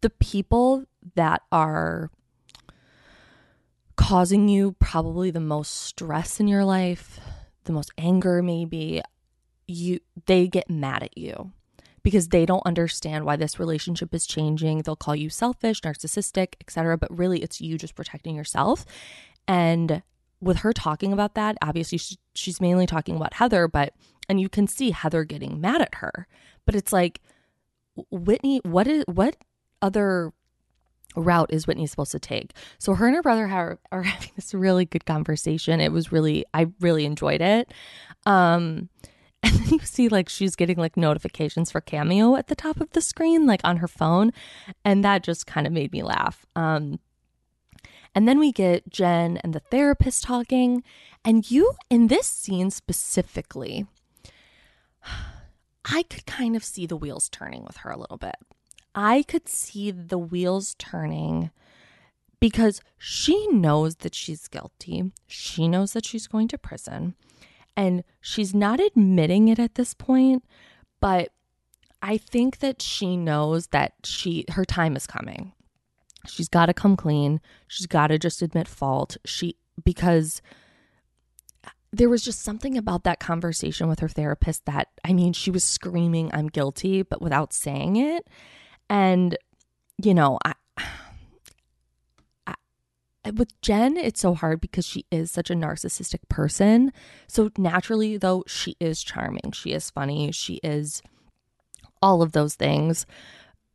the 0.00 0.10
people 0.10 0.84
that 1.14 1.42
are 1.52 2.10
causing 3.96 4.48
you 4.48 4.74
probably 4.78 5.30
the 5.30 5.40
most 5.40 5.70
stress 5.70 6.40
in 6.40 6.48
your 6.48 6.64
life, 6.64 7.20
the 7.64 7.72
most 7.72 7.90
anger 7.96 8.42
maybe, 8.42 9.00
you 9.68 10.00
they 10.26 10.48
get 10.48 10.68
mad 10.68 11.02
at 11.02 11.16
you 11.16 11.52
because 12.02 12.28
they 12.28 12.44
don't 12.44 12.66
understand 12.66 13.24
why 13.24 13.36
this 13.36 13.60
relationship 13.60 14.12
is 14.12 14.26
changing. 14.26 14.78
They'll 14.78 14.96
call 14.96 15.14
you 15.14 15.30
selfish, 15.30 15.80
narcissistic, 15.82 16.54
etc., 16.60 16.98
but 16.98 17.16
really 17.16 17.42
it's 17.42 17.60
you 17.60 17.78
just 17.78 17.94
protecting 17.94 18.34
yourself. 18.34 18.84
And 19.46 20.02
with 20.42 20.58
her 20.58 20.72
talking 20.72 21.12
about 21.12 21.34
that, 21.34 21.56
obviously 21.62 22.00
she's 22.34 22.60
mainly 22.60 22.86
talking 22.86 23.16
about 23.16 23.34
Heather, 23.34 23.68
but 23.68 23.94
and 24.28 24.40
you 24.40 24.48
can 24.48 24.66
see 24.66 24.90
Heather 24.90 25.24
getting 25.24 25.60
mad 25.60 25.80
at 25.80 25.94
her. 25.96 26.26
But 26.66 26.74
it's 26.74 26.92
like 26.92 27.20
Whitney, 28.10 28.60
what 28.64 28.86
is 28.86 29.04
what 29.06 29.36
other 29.80 30.32
route 31.14 31.52
is 31.52 31.66
Whitney 31.66 31.86
supposed 31.86 32.12
to 32.12 32.18
take? 32.18 32.52
So 32.78 32.94
her 32.94 33.06
and 33.06 33.14
her 33.14 33.22
brother 33.22 33.46
are, 33.46 33.78
are 33.92 34.02
having 34.02 34.30
this 34.34 34.52
really 34.52 34.84
good 34.84 35.06
conversation. 35.06 35.80
It 35.80 35.92
was 35.92 36.12
really 36.12 36.44
I 36.52 36.66
really 36.80 37.04
enjoyed 37.04 37.40
it. 37.40 37.72
Um 38.26 38.88
and 39.44 39.54
then 39.54 39.68
you 39.70 39.78
see 39.80 40.08
like 40.08 40.28
she's 40.28 40.54
getting 40.54 40.76
like 40.76 40.96
notifications 40.96 41.70
for 41.70 41.80
Cameo 41.80 42.36
at 42.36 42.46
the 42.46 42.54
top 42.54 42.80
of 42.80 42.90
the 42.90 43.00
screen 43.00 43.44
like 43.46 43.60
on 43.64 43.78
her 43.78 43.88
phone 43.88 44.32
and 44.84 45.04
that 45.04 45.24
just 45.24 45.46
kind 45.46 45.66
of 45.66 45.72
made 45.72 45.92
me 45.92 46.02
laugh. 46.02 46.46
Um 46.56 46.98
and 48.14 48.28
then 48.28 48.38
we 48.38 48.52
get 48.52 48.88
Jen 48.88 49.38
and 49.38 49.54
the 49.54 49.60
therapist 49.60 50.24
talking 50.24 50.82
and 51.24 51.50
you 51.50 51.74
in 51.90 52.08
this 52.08 52.26
scene 52.26 52.70
specifically 52.70 53.86
I 55.84 56.04
could 56.04 56.26
kind 56.26 56.56
of 56.56 56.64
see 56.64 56.86
the 56.86 56.96
wheels 56.96 57.28
turning 57.28 57.64
with 57.64 57.78
her 57.78 57.90
a 57.90 57.98
little 57.98 58.16
bit. 58.16 58.36
I 58.94 59.22
could 59.22 59.48
see 59.48 59.90
the 59.90 60.18
wheels 60.18 60.76
turning 60.78 61.50
because 62.40 62.80
she 62.98 63.46
knows 63.48 63.96
that 63.96 64.14
she's 64.14 64.48
guilty. 64.48 65.12
She 65.26 65.68
knows 65.68 65.92
that 65.92 66.04
she's 66.04 66.26
going 66.26 66.48
to 66.48 66.58
prison 66.58 67.14
and 67.76 68.04
she's 68.20 68.54
not 68.54 68.80
admitting 68.80 69.48
it 69.48 69.58
at 69.58 69.76
this 69.76 69.94
point, 69.94 70.44
but 71.00 71.30
I 72.02 72.16
think 72.18 72.58
that 72.58 72.82
she 72.82 73.16
knows 73.16 73.68
that 73.68 73.94
she 74.04 74.44
her 74.50 74.64
time 74.64 74.96
is 74.96 75.06
coming. 75.06 75.52
She's 76.26 76.48
got 76.48 76.66
to 76.66 76.74
come 76.74 76.96
clean. 76.96 77.40
She's 77.66 77.86
got 77.86 78.08
to 78.08 78.18
just 78.18 78.42
admit 78.42 78.68
fault. 78.68 79.16
She 79.24 79.56
because 79.84 80.42
there 81.92 82.08
was 82.08 82.24
just 82.24 82.42
something 82.42 82.78
about 82.78 83.04
that 83.04 83.20
conversation 83.20 83.88
with 83.88 84.00
her 84.00 84.08
therapist 84.08 84.64
that 84.66 84.88
I 85.04 85.12
mean, 85.12 85.32
she 85.32 85.50
was 85.50 85.64
screaming 85.64 86.30
I'm 86.32 86.48
guilty 86.48 87.02
but 87.02 87.20
without 87.20 87.52
saying 87.52 87.96
it. 87.96 88.26
And, 88.88 89.36
you 90.02 90.14
know, 90.14 90.38
I, 90.44 90.54
with 93.34 93.60
Jen, 93.62 93.96
it's 93.96 94.20
so 94.20 94.34
hard 94.34 94.60
because 94.60 94.84
she 94.84 95.06
is 95.10 95.30
such 95.30 95.50
a 95.50 95.54
narcissistic 95.54 96.28
person. 96.28 96.92
So 97.28 97.50
naturally, 97.56 98.16
though, 98.16 98.42
she 98.46 98.76
is 98.80 99.02
charming. 99.02 99.52
She 99.52 99.72
is 99.72 99.90
funny. 99.90 100.32
She 100.32 100.54
is 100.62 101.02
all 102.02 102.20
of 102.20 102.32
those 102.32 102.56
things. 102.56 103.06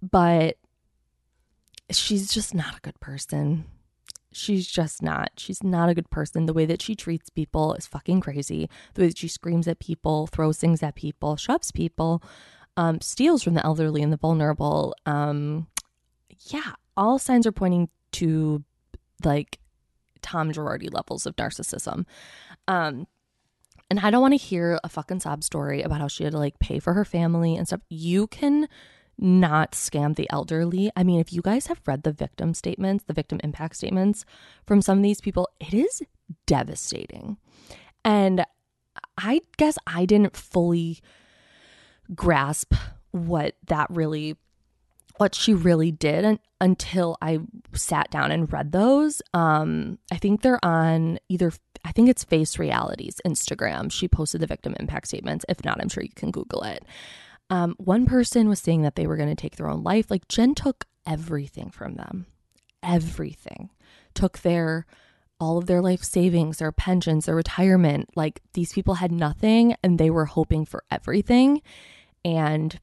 But 0.02 0.58
she's 1.92 2.32
just 2.32 2.54
not 2.54 2.78
a 2.78 2.82
good 2.82 3.00
person. 3.00 3.66
She's 4.32 4.68
just 4.68 5.02
not. 5.02 5.32
She's 5.38 5.64
not 5.64 5.90
a 5.90 5.96
good 5.96 6.10
person. 6.10 6.46
The 6.46 6.54
way 6.54 6.66
that 6.66 6.82
she 6.82 6.96
treats 6.96 7.30
people 7.30 7.74
is 7.74 7.88
fucking 7.88 8.22
crazy. 8.22 8.70
The 8.94 9.02
way 9.02 9.08
that 9.08 9.18
she 9.18 9.28
screams 9.28 9.68
at 9.68 9.80
people, 9.80 10.28
throws 10.28 10.58
things 10.58 10.84
at 10.84 10.96
people, 10.96 11.38
shoves 11.38 11.72
people 11.72 12.22
um, 12.78 13.02
steals 13.02 13.44
from 13.44 13.56
the 13.56 13.66
elderly 13.66 14.02
and 14.02 14.14
the 14.14 14.18
vulnerable. 14.18 14.96
Um, 15.06 15.68
yeah, 16.48 16.74
all 16.96 17.20
signs 17.20 17.48
are 17.48 17.52
pointing 17.52 17.90
to 18.14 18.64
like 19.26 19.60
Tom 20.22 20.52
Girardi 20.52 20.94
levels 20.94 21.26
of 21.26 21.36
narcissism. 21.36 22.06
Um, 22.68 23.08
and 23.90 24.00
I 24.00 24.12
don't 24.12 24.22
want 24.22 24.34
to 24.34 24.38
hear 24.38 24.80
a 24.84 24.90
fucking 24.90 25.22
sob 25.22 25.44
story 25.44 25.82
about 25.82 26.02
how 26.02 26.08
she 26.08 26.24
had 26.24 26.34
to 26.34 26.40
like 26.40 26.60
pay 26.60 26.80
for 26.80 26.94
her 26.94 27.06
family 27.06 27.56
and 27.56 27.68
stuff. 27.68 27.82
You 27.90 28.28
can 28.28 28.68
not 29.18 29.72
scam 29.72 30.16
the 30.16 30.30
elderly. 30.30 30.92
I 30.96 31.04
mean, 31.04 31.20
if 31.20 31.34
you 31.34 31.42
guys 31.42 31.68
have 31.68 31.82
read 31.86 32.04
the 32.04 32.12
victim 32.12 32.54
statements, 32.54 33.06
the 33.06 33.14
victim 33.14 33.40
impact 33.44 33.76
statements 33.76 34.26
from 34.66 34.82
some 34.82 34.98
of 35.00 35.04
these 35.04 35.22
people, 35.22 35.50
it 35.60 35.74
is 35.74 36.02
devastating. 36.46 37.38
And 38.06 38.46
I 39.18 39.42
guess 39.58 39.78
I 39.88 40.06
didn't 40.06 40.38
fully 40.38 41.00
grasp 42.14 42.74
what 43.12 43.56
that 43.68 43.88
really 43.90 44.38
what 45.18 45.34
she 45.34 45.54
really 45.54 45.92
did 45.92 46.40
until 46.62 47.18
I 47.22 47.40
sat 47.74 48.12
down 48.12 48.32
and 48.32 48.52
read 48.54 48.72
those. 48.72 49.22
Um, 49.34 49.98
I 50.12 50.18
think 50.18 50.42
they're 50.42 50.64
on 50.64 51.18
either 51.28 51.52
I 51.84 51.92
think 51.92 52.10
it's 52.10 52.24
Face 52.24 52.60
Realities 52.60 53.22
Instagram. 53.26 53.92
She 53.92 54.08
posted 54.08 54.42
the 54.42 54.48
victim 54.48 54.76
impact 54.80 55.08
statements. 55.08 55.46
If 55.50 55.64
not, 55.64 55.82
I'm 55.82 55.90
sure 55.90 56.04
you 56.04 56.12
can 56.16 56.32
Google 56.32 56.64
it. 56.64 56.84
Um, 57.50 57.76
one 57.78 58.06
person 58.06 58.50
was 58.50 58.60
saying 58.60 58.82
that 58.82 58.96
they 58.96 59.08
were 59.08 59.18
going 59.18 59.30
to 59.30 59.36
take 59.36 59.56
their 59.56 59.70
own 59.70 59.84
life. 59.84 60.12
Like 60.12 60.28
Jen 60.28 60.54
took 60.54 60.86
everything 61.06 61.70
from 61.70 61.96
them, 61.96 62.26
everything. 62.84 63.70
Took 64.14 64.40
their 64.40 64.86
all 65.40 65.58
of 65.58 65.68
their 65.68 65.82
life 65.82 66.04
savings, 66.04 66.58
their 66.58 66.72
pensions, 66.72 67.26
their 67.26 67.36
retirement. 67.36 68.10
Like 68.16 68.42
these 68.54 68.74
people 68.74 68.96
had 68.96 69.12
nothing 69.12 69.76
and 69.84 70.00
they 70.00 70.10
were 70.10 70.26
hoping 70.26 70.66
for 70.66 70.84
everything 70.90 71.62
and 72.26 72.80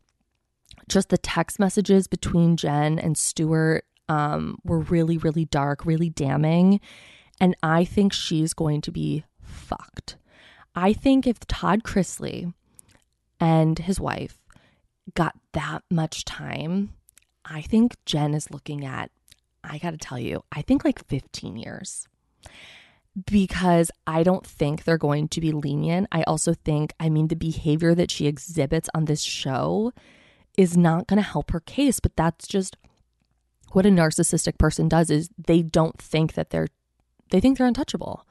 just 0.89 1.09
the 1.09 1.19
text 1.19 1.59
messages 1.59 2.07
between 2.07 2.57
Jen 2.57 2.99
and 2.99 3.17
Stuart 3.17 3.85
um, 4.09 4.59
were 4.65 4.81
really, 4.81 5.19
really 5.19 5.47
dark, 5.47 5.85
really 5.85 6.11
damning. 6.11 6.81
And 7.41 7.57
I 7.63 7.85
think 7.85 8.13
she's 8.13 8.55
going 8.55 8.81
to 8.83 8.93
be 8.93 9.25
fucked. 9.43 10.17
I 10.75 10.93
think 10.93 11.27
if 11.27 11.41
Todd 11.41 11.83
Chrisley 11.83 12.53
and 13.41 13.79
his 13.79 14.01
wife 14.01 14.39
got 15.15 15.35
that 15.53 15.83
much 15.91 16.25
time, 16.25 16.95
I 17.45 17.61
think 17.61 17.97
Jen 18.07 18.35
is 18.35 18.51
looking 18.51 18.85
at, 18.85 19.11
I 19.63 19.79
got 19.79 19.91
to 19.91 19.99
tell 19.99 20.19
you, 20.19 20.45
I 20.51 20.63
think 20.63 20.85
like 20.85 21.07
15 21.07 21.57
years. 21.57 22.09
Because 23.27 23.91
I 24.07 24.23
don't 24.25 24.47
think 24.47 24.83
they're 24.83 24.99
going 24.99 25.29
to 25.29 25.41
be 25.41 25.53
lenient. 25.53 26.09
I 26.11 26.23
also 26.25 26.53
think, 26.53 26.93
I 26.99 27.09
mean, 27.09 27.29
the 27.29 27.37
behavior 27.37 27.95
that 27.95 28.11
she 28.11 28.27
exhibits 28.27 28.89
on 28.93 29.05
this 29.05 29.23
show 29.23 29.93
is 30.57 30.77
not 30.77 31.07
going 31.07 31.19
to 31.19 31.29
help 31.29 31.53
her 31.53 31.61
case, 31.61 32.01
but 32.01 32.17
that's 32.17 32.49
just 32.49 32.77
what 33.73 33.87
a 33.87 33.91
narcissistic 33.91 34.59
person 34.59 34.89
does 34.89 35.11
is 35.11 35.31
they 35.37 35.63
don't 35.63 36.01
think 36.01 36.35
that 36.35 36.51
they're 36.51 36.69
they 37.31 37.41
think 37.41 37.59
they're 37.59 37.67
untouchable. 37.67 38.27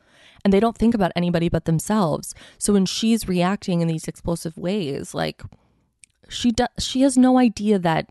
And 0.46 0.54
they 0.54 0.60
don't 0.60 0.78
think 0.78 0.94
about 0.94 1.12
anybody 1.16 1.50
but 1.50 1.66
themselves. 1.66 2.36
So 2.58 2.74
when 2.74 2.86
she's 2.86 3.28
reacting 3.28 3.82
in 3.82 3.88
these 3.88 4.08
explosive 4.08 4.58
ways 4.58 5.14
like 5.14 5.42
she 6.30 6.52
does 6.52 6.70
she 6.80 7.02
has 7.02 7.18
no 7.18 7.38
idea 7.38 7.80
that 7.80 8.10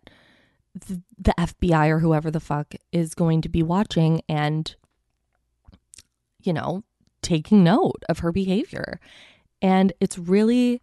the, 0.74 1.02
FBI 1.38 1.88
or 1.90 1.98
whoever 1.98 2.30
the 2.30 2.40
fuck 2.40 2.74
is 2.92 3.14
going 3.14 3.42
to 3.42 3.48
be 3.48 3.62
watching 3.62 4.22
and 4.28 4.74
you 6.42 6.52
know 6.52 6.82
taking 7.20 7.62
note 7.62 8.02
of 8.08 8.20
her 8.20 8.32
behavior 8.32 8.98
and 9.60 9.92
it's 10.00 10.18
really 10.18 10.80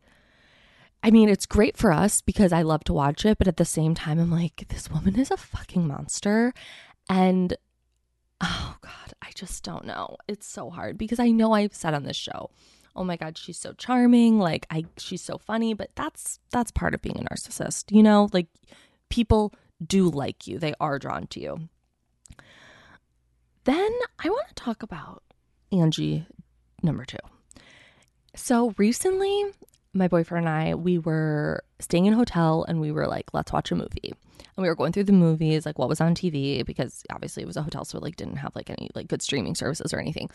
I 1.01 1.11
mean, 1.11 1.29
it's 1.29 1.45
great 1.45 1.77
for 1.77 1.93
us 1.93 2.21
because 2.21 2.51
I 2.51 2.61
love 2.61 2.83
to 2.85 2.93
watch 2.93 3.25
it, 3.25 3.37
but 3.37 3.47
at 3.47 3.57
the 3.57 3.65
same 3.65 3.95
time, 3.95 4.19
I'm 4.19 4.31
like, 4.31 4.65
this 4.67 4.91
woman 4.91 5.17
is 5.17 5.31
a 5.31 5.37
fucking 5.37 5.87
monster. 5.87 6.53
And 7.09 7.55
oh 8.41 8.75
God, 8.81 9.13
I 9.21 9.31
just 9.33 9.63
don't 9.63 9.85
know. 9.85 10.17
It's 10.27 10.45
so 10.45 10.69
hard 10.69 10.97
because 10.97 11.19
I 11.19 11.31
know 11.31 11.53
I've 11.53 11.73
said 11.73 11.93
on 11.93 12.03
this 12.03 12.17
show, 12.17 12.49
oh 12.95 13.03
my 13.03 13.15
God, 13.17 13.37
she's 13.37 13.57
so 13.57 13.73
charming. 13.73 14.39
Like 14.39 14.65
I 14.69 14.85
she's 14.97 15.21
so 15.21 15.37
funny, 15.37 15.73
but 15.73 15.89
that's 15.95 16.39
that's 16.51 16.71
part 16.71 16.93
of 16.93 17.01
being 17.01 17.19
a 17.19 17.23
narcissist, 17.23 17.95
you 17.95 18.03
know? 18.03 18.29
Like 18.33 18.47
people 19.09 19.53
do 19.85 20.09
like 20.09 20.47
you. 20.47 20.59
They 20.59 20.73
are 20.79 20.99
drawn 20.99 21.27
to 21.27 21.39
you. 21.39 21.69
Then 23.63 23.91
I 24.23 24.29
want 24.29 24.47
to 24.49 24.53
talk 24.55 24.83
about 24.83 25.23
Angie 25.71 26.25
number 26.81 27.05
two. 27.05 27.17
So 28.35 28.73
recently 28.77 29.45
my 29.93 30.07
boyfriend 30.07 30.47
and 30.47 30.55
I, 30.55 30.75
we 30.75 30.97
were 30.99 31.63
staying 31.79 32.05
in 32.05 32.13
a 32.13 32.17
hotel 32.17 32.63
and 32.67 32.79
we 32.79 32.91
were 32.91 33.07
like, 33.07 33.33
let's 33.33 33.51
watch 33.51 33.71
a 33.71 33.75
movie. 33.75 34.13
And 34.13 34.63
we 34.63 34.67
were 34.67 34.75
going 34.75 34.91
through 34.91 35.05
the 35.05 35.13
movies, 35.13 35.65
like 35.65 35.79
what 35.79 35.89
was 35.89 36.01
on 36.01 36.13
TV, 36.13 36.65
because 36.65 37.03
obviously 37.11 37.43
it 37.43 37.47
was 37.47 37.57
a 37.57 37.63
hotel, 37.63 37.85
so 37.85 37.97
it 37.97 38.03
like 38.03 38.15
didn't 38.15 38.37
have 38.37 38.55
like 38.55 38.69
any 38.69 38.89
like 38.93 39.07
good 39.07 39.21
streaming 39.21 39.55
services 39.55 39.93
or 39.93 39.99
anything. 39.99 40.29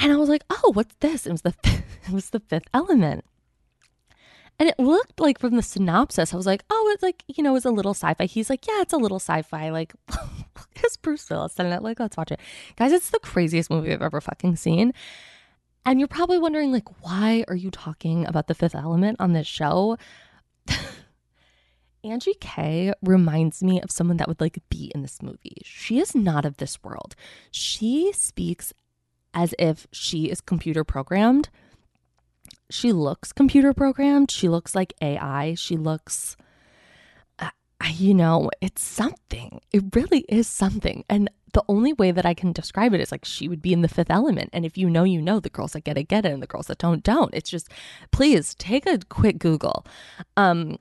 And 0.00 0.12
I 0.12 0.16
was 0.16 0.28
like, 0.28 0.44
oh, 0.50 0.72
what's 0.72 0.94
this? 1.00 1.26
It 1.26 1.32
was 1.32 1.42
the 1.42 1.54
it 1.64 2.10
was 2.12 2.30
the 2.30 2.40
fifth 2.40 2.68
element. 2.72 3.24
And 4.58 4.68
it 4.68 4.78
looked 4.78 5.20
like 5.20 5.38
from 5.38 5.56
the 5.56 5.62
synopsis, 5.62 6.34
I 6.34 6.36
was 6.36 6.44
like, 6.44 6.64
oh, 6.68 6.90
it's 6.92 7.02
like, 7.02 7.24
you 7.28 7.42
know, 7.42 7.56
it's 7.56 7.64
a 7.64 7.70
little 7.70 7.94
sci-fi. 7.94 8.26
He's 8.26 8.50
like, 8.50 8.66
yeah, 8.66 8.82
it's 8.82 8.92
a 8.92 8.98
little 8.98 9.18
sci-fi. 9.18 9.70
Like, 9.70 9.94
it's 10.76 10.98
Bruce 10.98 11.30
Willis 11.30 11.58
in 11.58 11.66
it. 11.66 11.82
Like, 11.82 11.98
let's 11.98 12.18
watch 12.18 12.30
it. 12.30 12.40
Guys, 12.76 12.92
it's 12.92 13.08
the 13.08 13.20
craziest 13.20 13.70
movie 13.70 13.90
I've 13.90 14.02
ever 14.02 14.20
fucking 14.20 14.56
seen. 14.56 14.92
And 15.86 15.98
you're 15.98 16.08
probably 16.08 16.38
wondering, 16.38 16.72
like, 16.72 17.02
why 17.02 17.42
are 17.48 17.56
you 17.56 17.70
talking 17.70 18.26
about 18.26 18.48
the 18.48 18.54
fifth 18.54 18.74
element 18.74 19.16
on 19.18 19.32
this 19.32 19.46
show? 19.46 19.96
Angie 22.04 22.36
K 22.40 22.92
reminds 23.02 23.62
me 23.62 23.80
of 23.80 23.90
someone 23.90 24.18
that 24.18 24.28
would 24.28 24.40
like 24.40 24.58
be 24.68 24.92
in 24.94 25.00
this 25.02 25.22
movie. 25.22 25.62
She 25.64 25.98
is 25.98 26.14
not 26.14 26.44
of 26.44 26.58
this 26.58 26.82
world. 26.82 27.14
She 27.50 28.12
speaks 28.12 28.74
as 29.34 29.54
if 29.58 29.86
she 29.92 30.30
is 30.30 30.40
computer 30.40 30.84
programmed. 30.84 31.48
She 32.70 32.92
looks 32.92 33.32
computer 33.32 33.74
programmed. 33.74 34.30
She 34.30 34.48
looks 34.48 34.74
like 34.74 34.94
AI. 35.00 35.54
She 35.54 35.76
looks, 35.76 36.36
uh, 37.38 37.50
you 37.94 38.14
know, 38.14 38.50
it's 38.60 38.82
something. 38.82 39.60
It 39.72 39.84
really 39.94 40.24
is 40.28 40.46
something. 40.46 41.04
And 41.08 41.30
the 41.52 41.64
only 41.68 41.92
way 41.92 42.10
that 42.12 42.26
I 42.26 42.34
can 42.34 42.52
describe 42.52 42.94
it 42.94 43.00
is 43.00 43.10
like 43.10 43.24
she 43.24 43.48
would 43.48 43.62
be 43.62 43.72
in 43.72 43.82
the 43.82 43.88
fifth 43.88 44.10
element. 44.10 44.50
And 44.52 44.64
if 44.64 44.78
you 44.78 44.88
know, 44.88 45.04
you 45.04 45.20
know, 45.20 45.40
the 45.40 45.50
girls 45.50 45.72
that 45.72 45.84
get 45.84 45.98
it, 45.98 46.04
get 46.04 46.24
it, 46.24 46.32
and 46.32 46.42
the 46.42 46.46
girls 46.46 46.66
that 46.66 46.78
don't, 46.78 47.02
don't. 47.02 47.34
It's 47.34 47.50
just, 47.50 47.68
please 48.12 48.54
take 48.54 48.86
a 48.86 49.00
quick 49.08 49.38
Google. 49.38 49.84
Um, 50.36 50.78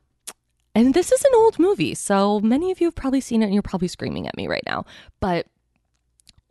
and 0.75 0.93
this 0.93 1.11
is 1.11 1.23
an 1.23 1.31
old 1.33 1.57
movie, 1.57 1.95
so 1.95 2.39
many 2.39 2.71
of 2.71 2.79
you 2.79 2.87
have 2.87 2.95
probably 2.95 3.21
seen 3.21 3.41
it 3.41 3.45
and 3.45 3.53
you're 3.53 3.63
probably 3.63 3.87
screaming 3.87 4.27
at 4.27 4.37
me 4.37 4.47
right 4.47 4.63
now. 4.65 4.85
But 5.19 5.47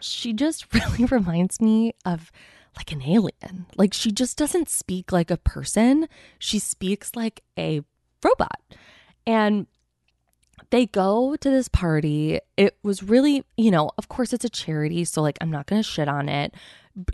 she 0.00 0.32
just 0.32 0.72
really 0.74 1.04
reminds 1.04 1.60
me 1.60 1.94
of 2.04 2.30
like 2.76 2.92
an 2.92 3.02
alien. 3.02 3.66
Like 3.76 3.92
she 3.92 4.12
just 4.12 4.36
doesn't 4.36 4.68
speak 4.68 5.12
like 5.12 5.30
a 5.30 5.36
person, 5.36 6.08
she 6.38 6.58
speaks 6.58 7.14
like 7.16 7.42
a 7.58 7.82
robot. 8.22 8.60
And 9.26 9.66
they 10.70 10.86
go 10.86 11.36
to 11.36 11.50
this 11.50 11.68
party. 11.68 12.40
It 12.56 12.76
was 12.82 13.02
really, 13.02 13.44
you 13.56 13.70
know, 13.70 13.90
of 13.98 14.08
course 14.08 14.32
it's 14.32 14.44
a 14.44 14.50
charity, 14.50 15.04
so 15.04 15.22
like 15.22 15.38
I'm 15.40 15.50
not 15.50 15.66
going 15.66 15.82
to 15.82 15.88
shit 15.88 16.08
on 16.08 16.28
it. 16.28 16.54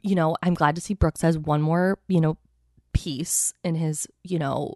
You 0.02 0.14
know, 0.14 0.36
I'm 0.42 0.54
glad 0.54 0.74
to 0.76 0.80
see 0.80 0.94
Brooks 0.94 1.22
has 1.22 1.38
one 1.38 1.62
more, 1.62 1.98
you 2.08 2.20
know, 2.20 2.36
piece 2.92 3.52
in 3.62 3.74
his, 3.74 4.06
you 4.22 4.38
know, 4.38 4.74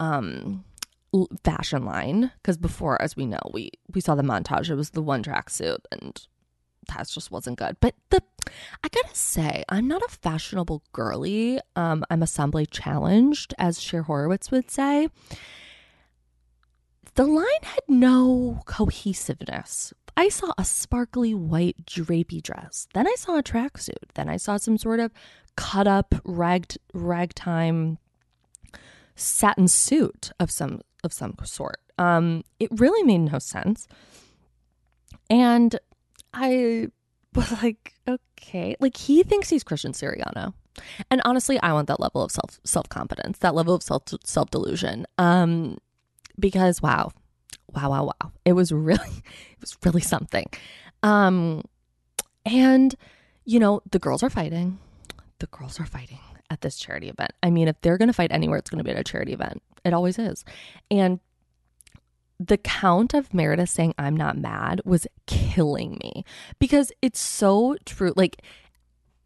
um 0.00 0.64
fashion 1.44 1.84
line 1.84 2.32
because 2.42 2.56
before 2.56 3.00
as 3.00 3.14
we 3.14 3.24
know 3.24 3.38
we 3.52 3.70
we 3.94 4.00
saw 4.00 4.16
the 4.16 4.22
montage 4.24 4.68
it 4.68 4.74
was 4.74 4.90
the 4.90 5.00
one 5.00 5.22
track 5.22 5.48
suit 5.48 5.86
and 5.92 6.26
that 6.88 7.08
just 7.08 7.30
wasn't 7.30 7.58
good 7.58 7.76
but 7.80 7.94
the 8.10 8.22
i 8.82 8.88
gotta 8.88 9.14
say 9.14 9.64
i'm 9.68 9.88
not 9.88 10.02
a 10.02 10.08
fashionable 10.08 10.82
girly 10.92 11.58
um 11.76 12.04
i'm 12.10 12.22
assembly 12.22 12.66
challenged 12.66 13.54
as 13.58 13.80
Cher 13.80 14.02
Horowitz 14.02 14.50
would 14.50 14.70
say 14.70 15.08
the 17.14 17.26
line 17.26 17.46
had 17.62 17.82
no 17.86 18.60
cohesiveness. 18.66 19.92
I 20.16 20.28
saw 20.28 20.52
a 20.58 20.64
sparkly 20.64 21.32
white 21.32 21.86
drapey 21.86 22.42
dress. 22.42 22.88
Then 22.92 23.06
I 23.06 23.14
saw 23.16 23.38
a 23.38 23.42
tracksuit. 23.42 24.10
Then 24.14 24.28
I 24.28 24.36
saw 24.36 24.56
some 24.56 24.78
sort 24.78 24.98
of 25.00 25.12
cut 25.56 25.86
up 25.86 26.14
rag 26.24 26.74
ragtime 26.92 27.98
satin 29.14 29.68
suit 29.68 30.32
of 30.40 30.50
some 30.50 30.80
of 31.04 31.12
some 31.12 31.36
sort. 31.44 31.80
Um, 31.98 32.42
it 32.58 32.68
really 32.72 33.04
made 33.04 33.32
no 33.32 33.38
sense. 33.38 33.86
And 35.30 35.78
I 36.34 36.88
was 37.34 37.50
like, 37.62 37.94
okay, 38.06 38.76
like 38.80 38.96
he 38.96 39.22
thinks 39.22 39.48
he's 39.48 39.64
Christian 39.64 39.92
Siriano. 39.92 40.52
And 41.10 41.22
honestly, 41.24 41.58
I 41.60 41.72
want 41.72 41.86
that 41.88 42.00
level 42.00 42.22
of 42.22 42.30
self 42.32 42.58
self 42.64 42.88
confidence, 42.88 43.38
that 43.38 43.54
level 43.54 43.74
of 43.74 43.82
self 43.82 44.02
self 44.24 44.50
delusion. 44.50 45.06
Um, 45.18 45.78
because 46.38 46.82
wow, 46.82 47.12
wow, 47.72 47.90
wow, 47.90 48.04
wow. 48.04 48.32
It 48.44 48.54
was 48.54 48.72
really, 48.72 48.98
it 49.52 49.60
was 49.60 49.76
really 49.84 50.00
something. 50.00 50.46
Um, 51.02 51.62
and 52.44 52.94
you 53.44 53.60
know, 53.60 53.82
the 53.90 53.98
girls 53.98 54.22
are 54.22 54.30
fighting. 54.30 54.78
The 55.38 55.46
girls 55.46 55.78
are 55.78 55.86
fighting 55.86 56.18
at 56.50 56.62
this 56.62 56.76
charity 56.76 57.08
event. 57.08 57.32
I 57.42 57.50
mean, 57.50 57.68
if 57.68 57.80
they're 57.82 57.98
to 58.08 58.14
fight 58.14 58.32
anywhere, 58.32 58.58
it's 58.58 58.70
to 58.78 58.84
be 58.84 58.90
at 58.90 58.98
a 58.98 59.04
charity 59.04 59.32
event. 59.32 59.62
It 59.84 59.92
always 59.92 60.18
is. 60.18 60.44
And 60.90 61.20
the 62.40 62.56
count 62.56 63.14
of 63.14 63.32
Meredith 63.32 63.70
saying 63.70 63.94
I'm 63.98 64.16
not 64.16 64.36
mad 64.36 64.80
was 64.84 65.06
killing 65.26 65.98
me. 66.02 66.24
Because 66.58 66.92
it's 67.02 67.20
so 67.20 67.76
true. 67.84 68.12
Like 68.16 68.42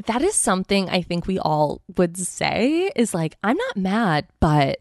that 0.07 0.23
is 0.23 0.35
something 0.35 0.89
I 0.89 1.03
think 1.03 1.27
we 1.27 1.39
all 1.39 1.83
would 1.97 2.17
say 2.17 2.91
is 2.95 3.15
like 3.15 3.37
I'm 3.43 3.57
not 3.57 3.77
mad, 3.77 4.27
but 4.41 4.81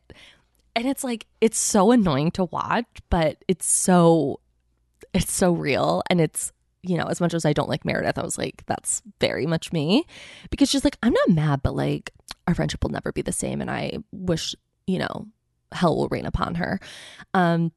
and 0.75 0.85
it's 0.85 1.03
like 1.03 1.25
it's 1.41 1.57
so 1.57 1.91
annoying 1.91 2.31
to 2.31 2.43
watch 2.45 2.85
but 3.09 3.43
it's 3.47 3.71
so 3.71 4.39
it's 5.13 5.31
so 5.31 5.53
real. 5.53 6.03
And 6.09 6.21
it's 6.21 6.51
you 6.83 6.97
know 6.97 7.05
as 7.05 7.19
much 7.19 7.33
as 7.33 7.43
i 7.43 7.51
don't 7.51 7.67
like 7.67 7.83
meredith 7.83 8.17
i 8.19 8.21
was 8.21 8.37
like 8.37 8.63
that's 8.67 9.01
very 9.19 9.45
much 9.45 9.71
me. 9.71 10.05
Because 10.49 10.69
she's 10.69 10.83
like 10.83 10.97
i'm 11.01 11.13
not 11.13 11.29
mad 11.29 11.61
but 11.63 11.75
like 11.75 12.11
our 12.47 12.53
friendship 12.53 12.83
will 12.83 12.91
never 12.91 13.11
be 13.11 13.21
the 13.21 13.31
same 13.31 13.61
and 13.61 13.71
i 13.71 13.97
wish 14.11 14.55
you 14.85 14.99
know 14.99 15.27
hell 15.71 15.95
will 15.95 16.07
rain 16.09 16.25
upon 16.25 16.55
her. 16.55 16.79
Um 17.33 17.71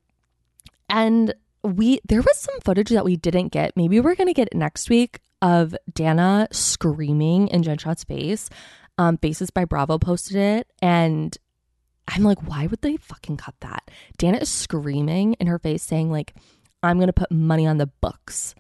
and 0.91 1.35
we 1.63 2.01
there 2.09 2.21
was 2.21 2.37
some 2.37 2.59
footage 2.65 2.89
that 2.89 3.05
we 3.05 3.17
didn't 3.17 3.49
get 3.49 3.77
maybe 3.77 4.01
we're 4.01 4.15
gonna 4.15 4.33
get 4.33 4.55
next 4.55 4.91
week 4.91 5.21
of 5.43 5.75
danna 5.93 6.53
screaming 6.55 7.49
in 7.49 7.63
jen 7.63 7.79
shah's 7.79 8.05
face 8.05 8.49
um 8.99 9.17
basis 9.17 9.51
by 9.51 9.65
bravo 9.65 9.99
posted 9.99 10.37
it 10.37 10.67
and 10.83 11.39
I'm 12.13 12.25
like, 12.25 12.43
why 12.49 12.67
would 12.67 12.83
they 12.83 12.97
fucking 12.97 13.37
cut 13.37 13.55
that? 13.61 13.89
Danna 14.19 14.43
is 14.43 14.49
screaming 14.49 15.35
in 15.35 15.47
her 15.47 15.59
face, 15.59 15.83
saying, 15.83 16.11
like, 16.11 16.35
I'm 16.83 16.99
to 16.99 17.13
put 17.13 17.31
money 17.31 17.67
on 17.67 17.79
the 17.79 17.87
books, 17.87 18.55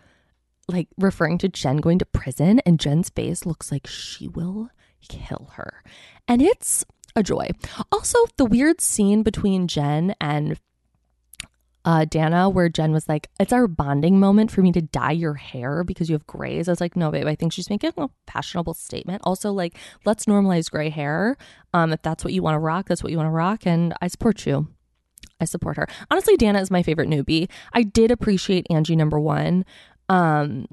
like 0.69 0.89
referring 0.99 1.39
to 1.39 1.49
Jen 1.49 1.79
going 1.79 1.99
to 1.99 2.07
prison. 2.07 2.61
And 2.61 2.79
Jen's 2.79 3.11
face 3.11 3.45
looks 3.45 3.73
like 3.73 3.87
she 3.87 4.29
will 4.29 4.71
kill 5.09 5.51
her. 5.55 5.83
And 6.29 6.41
it's 6.41 6.85
a 7.17 7.23
joy. 7.23 7.49
Also, 7.91 8.19
the 8.37 8.45
weird 8.45 8.81
scene 8.81 9.23
between 9.23 9.67
Jen 9.67 10.15
and 10.21 10.59
uh, 11.85 12.05
Danna, 12.05 12.53
where 12.53 12.69
Jen 12.69 12.93
was 12.93 13.09
like, 13.09 13.29
"It's 13.39 13.53
our 13.53 13.67
bonding 13.67 14.21
moment 14.21 14.51
for 14.51 14.63
me 14.63 14.73
to 14.73 14.83
dye 14.83 15.13
your 15.13 15.35
hair 15.35 15.85
because 15.85 16.09
you 16.09 16.15
have 16.15 16.27
grays." 16.27 16.69
I 16.69 16.73
was 16.73 16.81
like, 16.81 16.97
"No, 16.97 17.11
babe, 17.11 17.27
I 17.27 17.35
think 17.35 17.53
she's 17.53 17.71
making 17.71 17.93
a 17.97 18.09
fashionable 18.27 18.75
statement." 18.75 19.23
Also, 19.25 19.53
like, 19.53 19.77
let's 20.05 20.27
normalize 20.27 20.71
gray 20.71 20.91
hair. 20.91 21.37
Um, 21.73 21.93
if 21.93 22.03
that's 22.03 22.25
what 22.25 22.33
you 22.33 22.43
want 22.43 22.55
to 22.55 22.61
rock, 22.61 22.89
that's 22.89 23.03
what 23.03 23.13
you 23.13 23.19
want 23.19 23.29
to 23.29 23.33
rock, 23.33 23.67
and 23.67 23.95
I 24.01 24.09
support 24.09 24.47
you. 24.47 24.69
I 25.41 25.45
support 25.47 25.77
her. 25.77 25.89
Honestly, 26.11 26.37
Danna 26.37 26.61
is 26.61 26.71
my 26.71 26.83
favorite 26.83 27.09
newbie. 27.09 27.49
I 27.73 27.83
did 27.83 28.11
appreciate 28.11 28.67
Angie 28.71 28.97
number 28.97 29.19
one. 29.19 29.65
Um, 30.09 30.67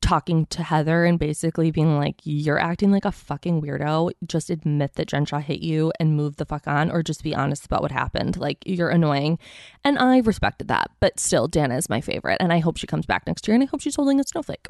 talking 0.00 0.46
to 0.46 0.62
Heather 0.62 1.04
and 1.04 1.18
basically 1.18 1.70
being 1.70 1.96
like, 1.96 2.20
You're 2.24 2.58
acting 2.58 2.90
like 2.90 3.04
a 3.04 3.12
fucking 3.12 3.60
weirdo. 3.60 4.12
Just 4.26 4.50
admit 4.50 4.94
that 4.94 5.08
Jen 5.08 5.24
Shah 5.24 5.40
hit 5.40 5.60
you 5.60 5.92
and 6.00 6.16
move 6.16 6.36
the 6.36 6.46
fuck 6.46 6.66
on, 6.66 6.90
or 6.90 7.02
just 7.02 7.22
be 7.22 7.34
honest 7.34 7.66
about 7.66 7.82
what 7.82 7.92
happened. 7.92 8.36
Like, 8.36 8.58
you're 8.64 8.90
annoying. 8.90 9.38
And 9.84 9.98
I 9.98 10.18
respected 10.18 10.68
that. 10.68 10.90
But 11.00 11.20
still, 11.20 11.48
Danna 11.48 11.76
is 11.76 11.90
my 11.90 12.00
favorite. 12.00 12.38
And 12.40 12.52
I 12.52 12.58
hope 12.60 12.76
she 12.76 12.86
comes 12.86 13.06
back 13.06 13.26
next 13.26 13.46
year. 13.46 13.54
And 13.54 13.62
I 13.62 13.66
hope 13.66 13.80
she's 13.80 13.96
holding 13.96 14.20
a 14.20 14.24
snowflake. 14.24 14.66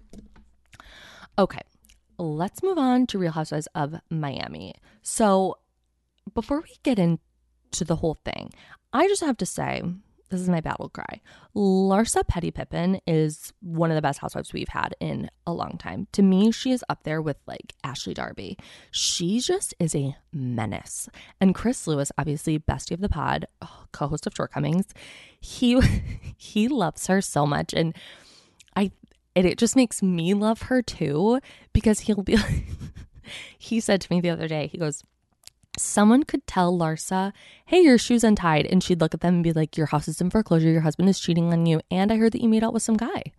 Okay, 1.39 1.63
let's 2.19 2.63
move 2.63 2.79
on 2.79 3.07
to 3.09 3.19
Real 3.19 3.33
Housewives 3.33 3.69
of 3.75 3.97
Miami. 4.11 4.75
So, 5.03 5.59
before 6.33 6.61
we 6.61 6.77
get 6.83 6.99
into 6.99 7.85
the 7.85 7.97
whole 7.97 8.19
thing, 8.25 8.51
I 8.93 9.09
just 9.09 9.23
have 9.23 9.37
to 9.39 9.47
say, 9.47 9.83
this 10.35 10.43
is 10.43 10.49
my 10.51 10.61
battle 10.61 10.89
cry. 10.89 11.21
Larsa 11.55 12.27
Petty 12.27 12.51
Pippen 12.51 13.01
is 13.07 13.53
one 13.61 13.91
of 13.91 13.95
the 13.95 14.03
best 14.03 14.19
housewives 14.19 14.53
we've 14.53 14.69
had 14.69 14.95
in 15.01 15.31
a 15.47 15.53
long 15.53 15.77
time. 15.79 16.09
To 16.13 16.23
me, 16.23 16.51
she 16.51 16.73
is 16.73 16.85
up 16.89 17.05
there 17.05 17.23
with 17.23 17.37
like 17.47 17.75
Ashley 17.85 18.15
Darby. 18.15 18.59
She 18.91 19.39
just 19.41 19.75
is 19.79 19.95
a 19.95 20.17
menace. 20.33 21.09
And 21.41 21.55
Chris 21.55 21.87
Lewis, 21.87 22.11
obviously 22.19 22.59
bestie 22.59 22.93
of 22.93 23.01
the 23.01 23.09
pod, 23.09 23.47
oh, 23.63 23.85
co-host 23.93 24.27
of 24.27 24.35
Shortcomings, 24.35 24.87
he 25.41 25.81
he 26.37 26.69
loves 26.69 27.07
her 27.07 27.21
so 27.21 27.47
much, 27.47 27.73
and 27.73 27.95
I 28.75 28.91
and 29.37 29.47
it 29.47 29.59
just 29.59 29.77
makes 29.77 30.03
me 30.03 30.35
love 30.35 30.63
her 30.63 30.83
too 30.83 31.41
because 31.73 32.01
he'll 32.01 32.23
be 32.23 32.37
like, 32.37 32.65
he 33.59 33.81
said 33.81 34.01
to 34.01 34.13
me 34.13 34.21
the 34.21 34.31
other 34.31 34.49
day, 34.49 34.67
he 34.67 34.79
goes 34.79 35.05
someone 35.79 36.23
could 36.23 36.47
tell 36.47 36.77
Larsa, 36.77 37.33
hey, 37.67 37.81
your 37.81 37.99
shoe's 37.99 38.25
untied. 38.25 38.67
And 38.67 38.83
she'd 38.83 39.01
look 39.01 39.15
at 39.15 39.21
them 39.21 39.35
and 39.35 39.45
be 39.45 39.53
like, 39.53 39.77
your 39.77 39.87
house 39.87 40.09
is 40.09 40.21
in 40.21 40.31
foreclosure. 40.31 40.71
Your 40.71 40.81
husband 40.83 41.09
is 41.09 41.21
cheating 41.21 41.53
on 41.53 41.67
you. 41.67 41.81
And 41.91 42.13
I 42.13 42.17
heard 42.17 42.33
that 42.33 42.43
you 42.43 42.49
made 42.49 42.65
out 42.65 42.73
with 42.73 42.83
some 42.83 42.97
guy. 42.97 43.23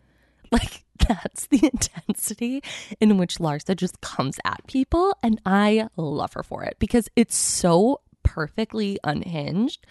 Like, 0.52 0.84
that's 1.10 1.48
the 1.48 1.60
intensity 1.74 2.62
in 3.02 3.18
which 3.18 3.40
Larsa 3.40 3.76
just 3.76 4.00
comes 4.02 4.38
at 4.46 4.66
people. 4.68 5.18
And 5.24 5.42
I 5.44 5.88
love 5.98 6.34
her 6.34 6.44
for 6.44 6.64
it 6.64 6.78
because 6.78 7.10
it's 7.16 7.36
so 7.36 8.02
perfectly 8.22 9.00
unhinged. 9.04 9.86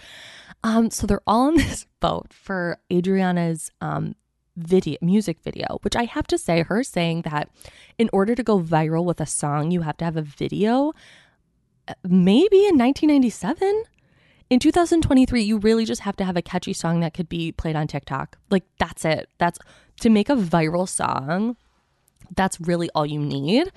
Um, 0.63 0.91
so 0.91 1.09
they're 1.09 1.21
all 1.27 1.49
on 1.49 1.57
this 1.57 1.87
boat 1.99 2.33
for 2.33 2.79
Adriana's 2.91 3.73
um, 3.81 4.15
video 4.57 4.97
music 5.01 5.41
video 5.43 5.79
which 5.83 5.97
i 5.97 6.05
have 6.05 6.29
to 6.29 6.39
say 6.39 6.63
her 6.63 6.85
saying 6.85 7.23
that 7.23 7.49
in 7.99 8.09
order 8.13 8.37
to 8.37 8.43
go 8.45 8.61
viral 8.61 9.05
with 9.05 9.21
a 9.21 9.27
song 9.27 9.73
you 9.73 9.81
have 9.81 9.97
to 9.97 10.05
have 10.05 10.17
a 10.17 10.23
video 10.23 10.93
maybe 12.03 12.67
in 12.67 12.79
1997 12.79 13.85
in 14.51 14.59
2023 14.59 15.43
you 15.43 15.59
really 15.59 15.85
just 15.85 16.03
have 16.03 16.17
to 16.17 16.25
have 16.25 16.37
a 16.37 16.43
catchy 16.43 16.73
song 16.73 17.01
that 17.01 17.15
could 17.15 17.29
be 17.29 17.53
played 17.53 17.77
on 17.77 17.87
TikTok. 17.87 18.39
Like 18.51 18.65
that's 18.79 19.05
it. 19.05 19.29
That's 19.39 19.59
to 20.01 20.11
make 20.11 20.29
a 20.29 20.37
viral 20.37 20.89
song. 20.89 21.57
That's 22.35 22.61
really 22.61 22.91
all 22.95 23.07
you 23.07 23.19
need. 23.19 23.71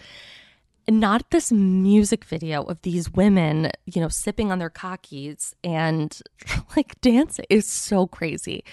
Not 0.89 1.31
this 1.31 1.51
music 1.51 2.23
video 2.23 2.63
of 2.63 2.81
these 2.83 3.11
women, 3.11 3.71
you 3.85 4.01
know, 4.01 4.07
sipping 4.07 4.51
on 4.51 4.59
their 4.59 4.69
cockies 4.69 5.53
and 5.63 6.17
like 6.77 6.99
dancing 7.01 7.45
is 7.49 7.67
so 7.67 8.07
crazy. 8.07 8.63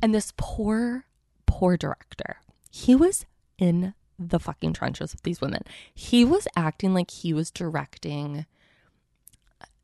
And 0.00 0.14
this 0.14 0.32
poor, 0.36 1.04
poor 1.46 1.76
director, 1.76 2.38
he 2.70 2.94
was 2.94 3.26
in 3.58 3.94
the 4.18 4.40
fucking 4.40 4.72
trenches 4.72 5.12
with 5.12 5.22
these 5.22 5.40
women. 5.40 5.62
He 5.94 6.24
was 6.24 6.48
acting 6.56 6.94
like 6.94 7.10
he 7.10 7.32
was 7.32 7.50
directing 7.50 8.46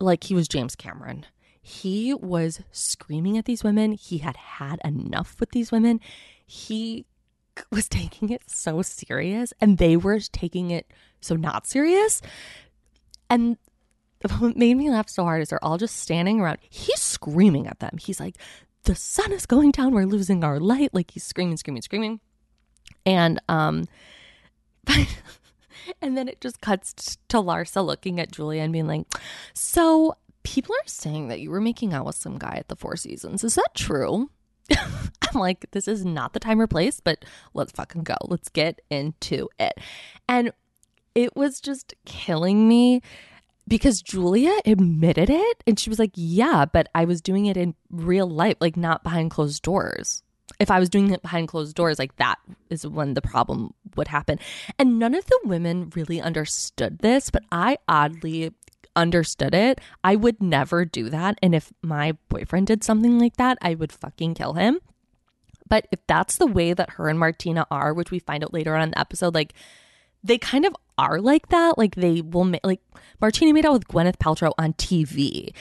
like 0.01 0.25
he 0.25 0.35
was 0.35 0.49
James 0.49 0.75
Cameron. 0.77 1.27
He 1.61 2.13
was 2.13 2.61
screaming 2.73 3.39
at 3.39 3.47
these 3.47 3.65
women. 3.65 3.93
He 3.93 4.19
had 4.19 4.37
had 4.37 4.81
enough 4.85 5.37
with 5.41 5.51
these 5.51 5.73
women. 5.73 6.01
He 6.47 7.07
was 7.71 7.89
taking 7.89 8.31
it 8.31 8.43
so 8.47 8.83
serious 8.83 9.53
and 9.61 9.79
they 9.79 9.97
were 9.97 10.21
taking 10.21 10.71
it 10.71 10.87
so 11.21 11.37
not 11.37 11.67
serious. 11.67 12.21
And 13.31 13.57
what 14.39 14.57
made 14.57 14.75
me 14.75 14.91
laugh 14.91 15.09
so 15.09 15.25
hard 15.25 15.43
is 15.43 15.49
they're 15.49 15.65
all 15.65 15.79
just 15.79 15.97
standing 15.97 16.41
around. 16.41 16.59
He's 16.69 17.01
screaming 17.01 17.67
at 17.67 17.81
them. 17.81 17.97
He's 17.99 18.21
like, 18.21 18.37
the 18.85 18.95
sun 18.95 19.33
is 19.33 19.47
going 19.47 19.71
down. 19.71 19.95
We're 19.95 20.05
losing 20.05 20.45
our 20.45 20.61
light. 20.61 20.93
Like 20.93 21.13
he's 21.13 21.25
screaming, 21.25 21.57
screaming, 21.57 21.83
screaming. 21.83 22.21
And 23.07 23.41
um 23.49 23.87
and 26.01 26.17
then 26.17 26.29
it 26.29 26.41
just 26.41 26.61
cuts 26.61 27.19
to 27.29 27.39
Larsa 27.39 27.85
looking 27.85 28.21
at 28.21 28.33
Julia 28.33 28.63
and 28.63 28.73
being 28.73 28.87
like, 28.87 29.07
So 29.55 30.17
people 30.43 30.75
are 30.75 30.89
saying 30.89 31.29
that 31.29 31.41
you 31.41 31.51
were 31.51 31.61
making 31.61 31.93
out 31.93 32.07
with 32.07 32.17
some 32.17 32.39
guy 32.39 32.57
at 32.57 32.69
the 32.69 32.77
Four 32.77 32.97
Seasons. 32.97 33.45
Is 33.45 33.55
that 33.55 33.75
true? 33.75 34.31
I'm 34.73 35.41
like, 35.41 35.67
this 35.73 35.89
is 35.89 36.05
not 36.05 36.33
the 36.33 36.41
time 36.41 36.61
or 36.61 36.67
place, 36.67 37.01
but 37.01 37.25
let's 37.53 37.73
fucking 37.73 38.05
go. 38.05 38.17
Let's 38.25 38.49
get 38.49 38.81
into 38.91 39.49
it. 39.59 39.75
And 40.29 40.53
it 41.15 41.37
was 41.37 41.61
just 41.61 41.95
killing 42.07 42.69
me 42.69 43.03
because 43.67 44.03
Julia 44.03 44.59
admitted 44.67 45.31
it 45.31 45.65
and 45.67 45.79
she 45.79 45.91
was 45.91 45.99
like, 45.99 46.13
Yeah, 46.15 46.65
but 46.67 46.89
I 46.95 47.05
was 47.05 47.21
doing 47.21 47.47
it 47.47 47.57
in 47.57 47.75
real 47.91 48.29
life, 48.29 48.57
like 48.61 48.77
not 48.77 49.03
behind 49.03 49.31
closed 49.31 49.63
doors 49.63 50.23
if 50.61 50.71
I 50.71 50.79
was 50.79 50.89
doing 50.89 51.11
it 51.11 51.23
behind 51.23 51.49
closed 51.49 51.75
doors, 51.75 51.99
like 51.99 52.17
that 52.17 52.39
is 52.71 52.87
when 52.87 53.15
the 53.15 53.23
problem 53.23 53.75
would 53.97 54.09
happen. 54.09 54.39
And 54.79 54.99
none 54.99 55.15
of 55.15 55.27
the 55.27 55.41
women 55.45 55.91
really 55.95 56.21
understood 56.21 56.99
this, 56.99 57.31
but 57.31 57.43
I 57.51 57.79
oddly 57.89 58.53
understood 58.97 59.55
it. 59.55 59.81
I 60.03 60.17
would 60.17 60.43
never 60.43 60.85
do 60.85 61.11
that. 61.11 61.39
And 61.43 61.55
if 61.55 61.73
my 61.83 62.17
boyfriend 62.29 62.67
did 62.67 62.85
something 62.85 63.19
like 63.19 63.37
that, 63.37 63.59
I 63.61 63.75
would 63.75 63.93
fucking 63.93 64.35
kill 64.35 64.55
him. 64.55 64.81
But 65.69 65.87
if 65.91 66.01
that's 66.07 66.37
the 66.37 66.47
way 66.47 66.75
that 66.75 66.91
her 66.91 67.09
and 67.09 67.19
Martina 67.19 67.67
are, 67.71 67.95
which 67.95 68.11
we 68.11 68.19
find 68.19 68.45
out 68.45 68.53
later 68.53 68.75
on 68.75 68.83
in 68.83 68.91
the 68.91 68.99
episode, 68.99 69.35
like 69.35 69.55
they 70.23 70.39
kind 70.39 70.65
of 70.65 70.77
are 70.99 71.21
like 71.21 71.49
that. 71.49 71.79
Like 71.79 71.95
they 71.97 72.21
will 72.21 72.45
make 72.45 72.65
like 72.65 72.81
Martina 73.21 73.53
made 73.53 73.67
out 73.67 73.73
with 73.73 73.89
Gwyneth 73.89 74.19
Paltrow 74.19 74.53
on 74.59 74.75
TV 74.75 75.53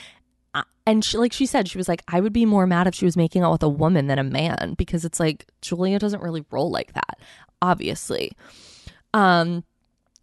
uh, 0.54 0.62
and 0.86 1.04
she 1.04 1.18
like 1.18 1.32
she 1.32 1.46
said 1.46 1.68
she 1.68 1.76
was 1.76 1.88
like 1.88 2.02
i 2.08 2.20
would 2.20 2.32
be 2.32 2.46
more 2.46 2.66
mad 2.66 2.86
if 2.86 2.94
she 2.94 3.04
was 3.04 3.16
making 3.16 3.42
out 3.42 3.52
with 3.52 3.62
a 3.62 3.68
woman 3.68 4.06
than 4.06 4.18
a 4.18 4.24
man 4.24 4.74
because 4.78 5.04
it's 5.04 5.20
like 5.20 5.46
julia 5.60 5.98
doesn't 5.98 6.22
really 6.22 6.44
roll 6.50 6.70
like 6.70 6.92
that 6.94 7.18
obviously. 7.64 8.32
Um 9.12 9.64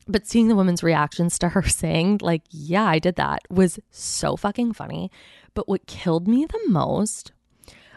but 0.08 0.28
seeing 0.28 0.48
the 0.48 0.56
women's 0.56 0.84
reactions 0.84 1.38
to 1.40 1.50
her 1.50 1.64
saying 1.82 2.20
like 2.22 2.42
yeah 2.50 2.86
i 2.86 3.00
did 3.00 3.16
that 3.16 3.40
was 3.50 3.80
so 3.90 4.36
fucking 4.36 4.74
funny. 4.74 5.12
But 5.54 5.68
what 5.68 5.86
killed 5.86 6.28
me 6.28 6.46
the 6.46 6.62
most 6.68 7.34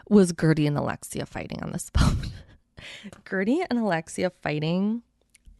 was 0.09 0.33
Guerdy 0.33 0.67
and 0.67 0.77
alexia 0.77 1.25
fighting 1.25 1.63
on 1.63 1.71
this 1.71 1.89
boat. 1.97 2.31
Guerdy 3.23 3.65
and 3.69 3.79
alexia 3.79 4.29
fighting 4.29 5.03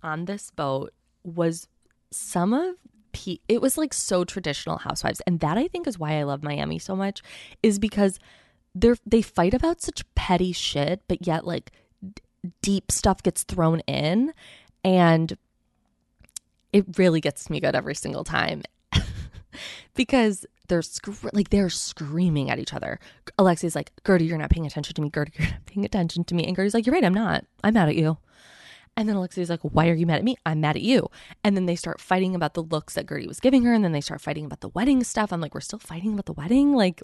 on 0.04 0.26
this 0.26 0.52
boat 0.52 0.94
was 1.24 1.68
some 2.12 2.54
of 2.54 2.76
it 3.48 3.62
was 3.62 3.78
like 3.78 3.94
so 3.94 4.26
traditional 4.26 4.78
housewives. 4.78 5.22
And 5.26 5.40
that 5.40 5.58
i 5.58 5.68
think 5.68 5.88
is 5.88 5.98
why 5.98 6.20
i 6.20 6.24
love 6.24 6.44
miami 6.44 6.80
so 6.80 6.96
much 6.96 7.22
is 7.64 7.80
because 7.80 8.20
they're 8.76 8.98
they 9.06 9.22
fight 9.22 9.54
about 9.54 9.82
such 9.82 10.04
petty 10.16 10.52
shit 10.52 11.02
but 11.08 11.26
yet 11.26 11.48
like 11.48 11.72
deep 12.62 12.92
stuff 12.92 13.24
gets 13.24 13.44
thrown 13.44 13.80
in 13.82 14.34
and 14.84 15.38
it 16.74 16.86
really 16.98 17.22
gets 17.22 17.50
me 17.50 17.60
good 17.60 17.76
every 17.76 17.96
single 17.96 18.24
time 18.24 18.64
because 19.96 20.46
they're 20.68 20.82
sc- 20.82 21.34
like 21.34 21.50
they're 21.50 21.70
screaming 21.70 22.50
at 22.50 22.60
each 22.60 22.74
other. 22.74 23.00
Alexia's 23.38 23.76
like, 23.76 23.92
"Guerdy, 24.04 24.28
you're 24.28 24.38
not 24.38 24.50
paying 24.50 24.66
attention 24.66 24.96
to 24.96 25.02
me. 25.02 25.10
Guerdy, 25.10 25.38
you're 25.38 25.48
not 25.50 25.66
paying 25.66 25.86
attention 25.86 26.24
to 26.26 26.36
me." 26.36 26.46
And 26.46 26.58
Guerdy's 26.58 26.74
like, 26.74 26.86
"You're 26.86 26.94
right, 26.94 27.04
I'm 27.06 27.14
not. 27.14 27.46
I'm 27.64 27.76
mad 27.76 27.90
at 27.90 27.96
you." 27.96 28.18
And 28.98 29.10
then 29.10 29.16
Alexia's 29.16 29.50
like, 29.50 29.62
Why 29.62 29.90
are 29.90 29.94
you 29.94 30.06
mad 30.06 30.20
at 30.20 30.24
me? 30.24 30.38
I'm 30.46 30.62
mad 30.62 30.78
at 30.78 30.82
you. 30.82 31.10
And 31.44 31.56
then 31.56 31.66
they 31.66 31.76
start 31.76 32.00
fighting 32.00 32.34
about 32.34 32.54
the 32.54 32.64
looks 32.64 32.94
that 32.94 33.06
Guerdy 33.06 33.28
was 33.28 33.40
giving 33.40 33.64
her. 33.64 33.74
And 33.74 33.84
then 33.84 33.92
they 33.92 34.02
start 34.02 34.22
fighting 34.22 34.46
about 34.46 34.62
the 34.62 34.70
wedding 34.70 35.04
stuff. 35.04 35.34
I'm 35.34 35.42
like, 35.42 35.54
We're 35.54 35.62
still 35.62 35.80
fighting 35.80 36.14
about 36.14 36.26
the 36.26 36.34
wedding? 36.34 36.74
Like, 36.74 37.02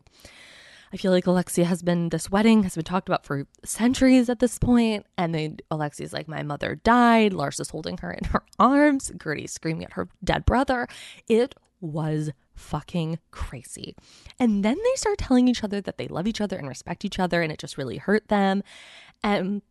I 0.94 0.98
feel 0.98 1.12
like 1.12 1.26
Alexia 1.26 1.66
has 1.66 1.82
been, 1.82 2.10
this 2.10 2.30
wedding 2.30 2.64
has 2.64 2.76
been 2.76 2.84
talked 2.84 3.08
about 3.08 3.26
for 3.26 3.48
centuries 3.64 4.30
at 4.30 4.40
this 4.40 4.60
point. 4.60 5.06
And 5.18 5.34
then 5.34 5.58
Alexia's 5.70 6.14
like, 6.14 6.28
My 6.28 6.44
mother 6.44 6.76
died. 6.76 7.34
Larsa's 7.34 7.70
holding 7.70 7.98
her 8.00 8.12
in 8.12 8.26
her 8.26 8.44
arms. 8.60 9.12
Guerdy's 9.18 9.54
screaming 9.54 9.86
at 9.86 9.94
her 9.94 10.10
dead 10.24 10.46
brother. 10.46 10.88
It 11.30 11.56
was 11.80 12.32
fucking 12.54 13.20
crazy. 13.32 13.96
And 14.40 14.66
then 14.66 14.78
they 14.78 14.96
start 14.96 15.18
telling 15.18 15.48
each 15.48 15.64
other 15.64 15.82
that 15.82 15.98
they 15.98 16.08
love 16.08 16.28
each 16.28 16.42
other 16.42 16.58
and 16.58 16.68
respect 16.68 17.06
each 17.06 17.20
other. 17.20 17.42
And 17.42 17.52
it 17.52 17.60
just 17.60 17.78
really 17.78 17.98
hurt 17.98 18.28
them. 18.28 18.62
And 19.24 19.62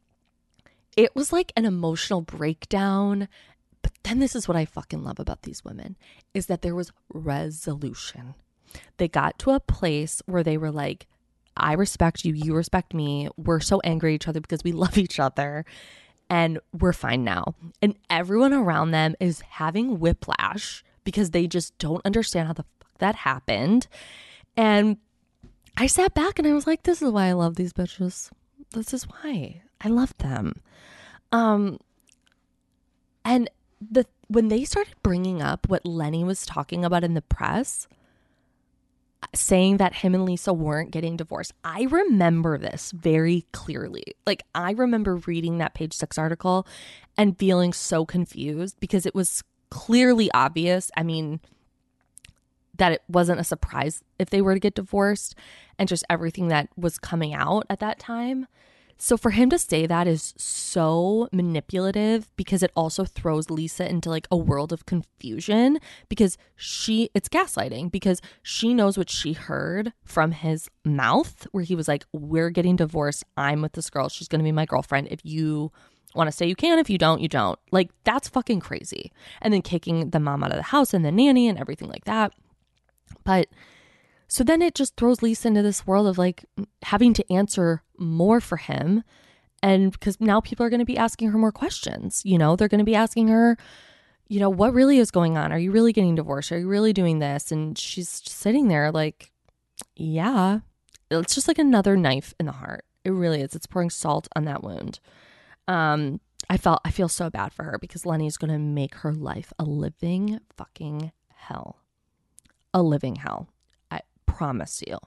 it 0.97 1.15
was 1.15 1.33
like 1.33 1.53
an 1.57 1.67
emotional 1.67 2.23
breakdown. 2.23 3.29
But 3.83 3.93
then 4.03 4.19
this 4.19 4.35
is 4.35 4.49
what 4.49 4.57
I 4.57 4.65
fucking 4.65 5.05
love 5.05 5.21
about 5.21 5.43
these 5.43 5.65
women 5.65 5.97
is 6.35 6.47
that 6.47 6.63
there 6.63 6.75
was 6.75 6.93
resolution. 7.13 8.35
They 8.99 9.09
got 9.09 9.39
to 9.41 9.51
a 9.51 9.61
place 9.61 10.23
where 10.27 10.43
they 10.43 10.57
were 10.57 10.71
like, 10.71 11.07
I 11.61 11.75
respect 11.75 12.25
you, 12.25 12.35
you 12.35 12.55
respect 12.55 12.95
me. 12.95 13.29
We're 13.37 13.61
so 13.61 13.81
angry 13.85 14.13
at 14.13 14.17
each 14.17 14.29
other 14.29 14.41
because 14.41 14.65
we 14.65 14.73
love 14.85 14.99
each 14.99 15.21
other 15.21 15.65
and 16.29 16.61
we're 16.73 16.93
fine 16.93 17.25
now. 17.25 17.55
And 17.83 17.97
everyone 18.09 18.53
around 18.53 18.93
them 18.93 19.15
is 19.21 19.41
having 19.41 19.99
whiplash 19.99 20.85
because 21.05 21.31
they 21.31 21.47
just 21.47 21.77
don't 21.79 22.05
understand 22.05 22.47
how 22.47 22.53
the 22.55 22.65
fuck 22.81 22.99
that 22.99 23.15
happened. 23.17 23.89
And 24.57 24.99
I 25.77 25.87
sat 25.87 26.15
back 26.15 26.39
and 26.39 26.47
I 26.47 26.53
was 26.53 26.67
like, 26.67 26.85
this 26.85 27.03
is 27.03 27.11
why 27.11 27.27
I 27.27 27.33
love 27.33 27.57
these 27.57 27.73
bitches. 27.73 28.31
This 28.73 28.95
is 28.95 29.05
why. 29.05 29.63
I 29.81 29.89
love 29.89 30.17
them. 30.19 30.55
Um 31.33 31.79
And 33.25 33.51
the 33.81 34.07
when 34.29 34.49
they 34.49 34.65
started 34.65 34.95
bringing 35.03 35.43
up 35.43 35.69
what 35.69 35.85
Lenny 35.85 36.23
was 36.23 36.47
talking 36.47 36.85
about 36.85 37.03
in 37.03 37.15
the 37.15 37.23
press, 37.23 37.89
saying 39.35 39.77
that 39.77 39.95
him 39.95 40.15
and 40.15 40.25
Lisa 40.25 40.53
weren't 40.53 40.91
getting 40.91 41.17
divorced. 41.17 41.53
I 41.63 41.83
remember 41.83 42.59
this 42.59 42.91
very 42.93 43.45
clearly. 43.53 44.05
Like, 44.27 44.43
I 44.55 44.73
remember 44.73 45.17
reading 45.17 45.59
that 45.59 45.75
page 45.75 45.93
six 45.93 46.19
article 46.19 46.67
and 47.17 47.39
feeling 47.39 47.73
so 47.73 48.05
confused 48.07 48.77
because 48.81 49.07
it 49.07 49.15
was 49.15 49.45
clearly 49.71 50.31
obvious. 50.33 50.91
I 50.97 51.03
mean, 51.03 51.41
that 52.77 52.93
it 52.93 53.03
wasn't 53.09 53.41
a 53.41 53.45
surprise 53.45 54.03
if 54.19 54.31
they 54.31 54.41
were 54.41 54.55
to 54.55 54.61
get 54.61 54.75
divorced 54.75 55.35
and 55.79 55.89
just 55.89 56.05
everything 56.09 56.49
that 56.49 56.69
was 56.77 56.99
coming 56.99 57.35
out 57.35 57.67
at 57.69 57.81
that 57.81 57.99
time. 57.99 58.47
So 59.03 59.17
for 59.17 59.31
him 59.31 59.49
to 59.49 59.59
say 59.59 59.87
that 59.87 60.07
is 60.07 60.35
so 60.37 61.27
manipulative 61.33 62.31
because 62.37 62.63
it 62.63 62.71
also 62.77 63.07
throws 63.07 63.49
Lisa 63.49 63.89
into 63.89 64.11
like 64.11 64.29
a 64.31 64.37
world 64.37 64.75
of 64.75 64.85
confusion 64.85 65.79
because 66.11 66.37
she 66.55 67.09
it's 67.15 67.31
gaslighting 67.31 67.91
because 67.91 68.21
she 68.43 68.75
knows 68.75 68.99
what 68.99 69.09
she 69.09 69.33
heard 69.33 69.95
from 70.05 70.33
his 70.33 70.69
mouth 70.85 71.47
where 71.53 71.65
he 71.65 71.75
was 71.75 71.89
like 71.89 72.05
we're 72.13 72.51
getting 72.51 72.77
divorced. 72.77 73.25
I'm 73.39 73.63
with 73.63 73.73
this 73.73 73.89
girl. 73.89 74.11
She's 74.11 74.29
going 74.29 74.41
to 74.41 74.45
be 74.45 74.53
my 74.53 74.67
girlfriend. 74.67 75.09
If 75.11 75.21
you 75.25 75.73
want 76.15 76.29
to 76.29 76.33
stay 76.33 76.47
you 76.47 76.55
can 76.55 76.79
if 76.79 76.91
you 76.91 76.99
don't 76.99 77.23
you 77.23 77.29
don't. 77.29 77.59
Like 77.73 77.89
that's 78.05 78.29
fucking 78.29 78.61
crazy. 78.61 79.13
And 79.41 79.55
then 79.55 79.63
kicking 79.63 80.11
the 80.11 80.21
mom 80.21 80.45
out 80.45 80.51
of 80.51 80.59
the 80.59 80.63
house 80.63 80.93
and 80.93 81.07
the 81.07 81.11
nanny 81.11 81.49
and 81.49 81.59
everything 81.59 81.89
like 81.89 82.05
that. 82.05 82.35
But 83.25 83.49
so 84.31 84.45
then 84.45 84.63
it 84.63 84.77
just 84.77 84.95
throws 84.95 85.23
Lisa 85.23 85.49
into 85.49 85.61
this 85.61 85.89
world 85.89 86.07
of 86.07 86.17
like 86.17 86.45
having 86.83 87.13
to 87.15 87.33
answer 87.33 87.83
more 87.99 88.41
for 88.41 88.59
him. 88.59 89.03
And 89.61 89.91
because 89.91 90.21
now 90.21 90.41
people 90.41 90.65
are 90.65 90.71
going 90.71 90.79
to 90.79 90.87
be 90.87 90.97
asking 90.97 91.33
her 91.33 91.39
more 91.39 91.51
questions, 91.51 92.23
you 92.25 92.39
know, 92.39 92.55
they're 92.55 92.69
going 92.69 92.79
to 92.79 92.85
be 92.85 92.95
asking 92.95 93.27
her, 93.27 93.59
you 94.29 94.39
know, 94.39 94.49
what 94.49 94.73
really 94.73 94.99
is 94.99 95.11
going 95.11 95.37
on? 95.37 95.51
Are 95.51 95.59
you 95.59 95.73
really 95.73 95.93
getting 95.93 96.15
divorced? 96.15 96.53
Are 96.53 96.59
you 96.61 96.69
really 96.69 96.93
doing 96.93 97.19
this? 97.19 97.51
And 97.51 97.77
she's 97.77 98.09
sitting 98.09 98.69
there 98.69 98.93
like, 98.93 99.33
yeah, 99.97 100.61
it's 101.11 101.35
just 101.35 101.49
like 101.49 101.59
another 101.59 101.97
knife 101.97 102.33
in 102.39 102.47
the 102.47 102.53
heart. 102.53 102.85
It 103.05 103.11
really 103.11 103.41
is. 103.41 103.57
It's 103.57 103.67
pouring 103.67 103.91
salt 103.91 104.29
on 104.37 104.45
that 104.45 104.63
wound. 104.63 105.01
Um, 105.67 106.21
I 106.49 106.57
felt 106.57 106.81
I 106.85 106.93
feel 106.93 107.09
so 107.09 107.31
bad 107.31 107.53
for 107.53 107.65
her 107.65 107.79
because 107.81 108.07
Lenny's 108.07 108.37
going 108.37 108.53
to 108.53 108.61
make 108.61 108.95
her 108.97 109.13
life 109.13 109.53
a 109.59 109.65
living 109.65 110.39
fucking 110.57 111.11
hell. 111.35 111.79
A 112.73 112.81
living 112.81 113.17
hell 113.17 113.49
promise 114.33 114.83
you. 114.87 114.99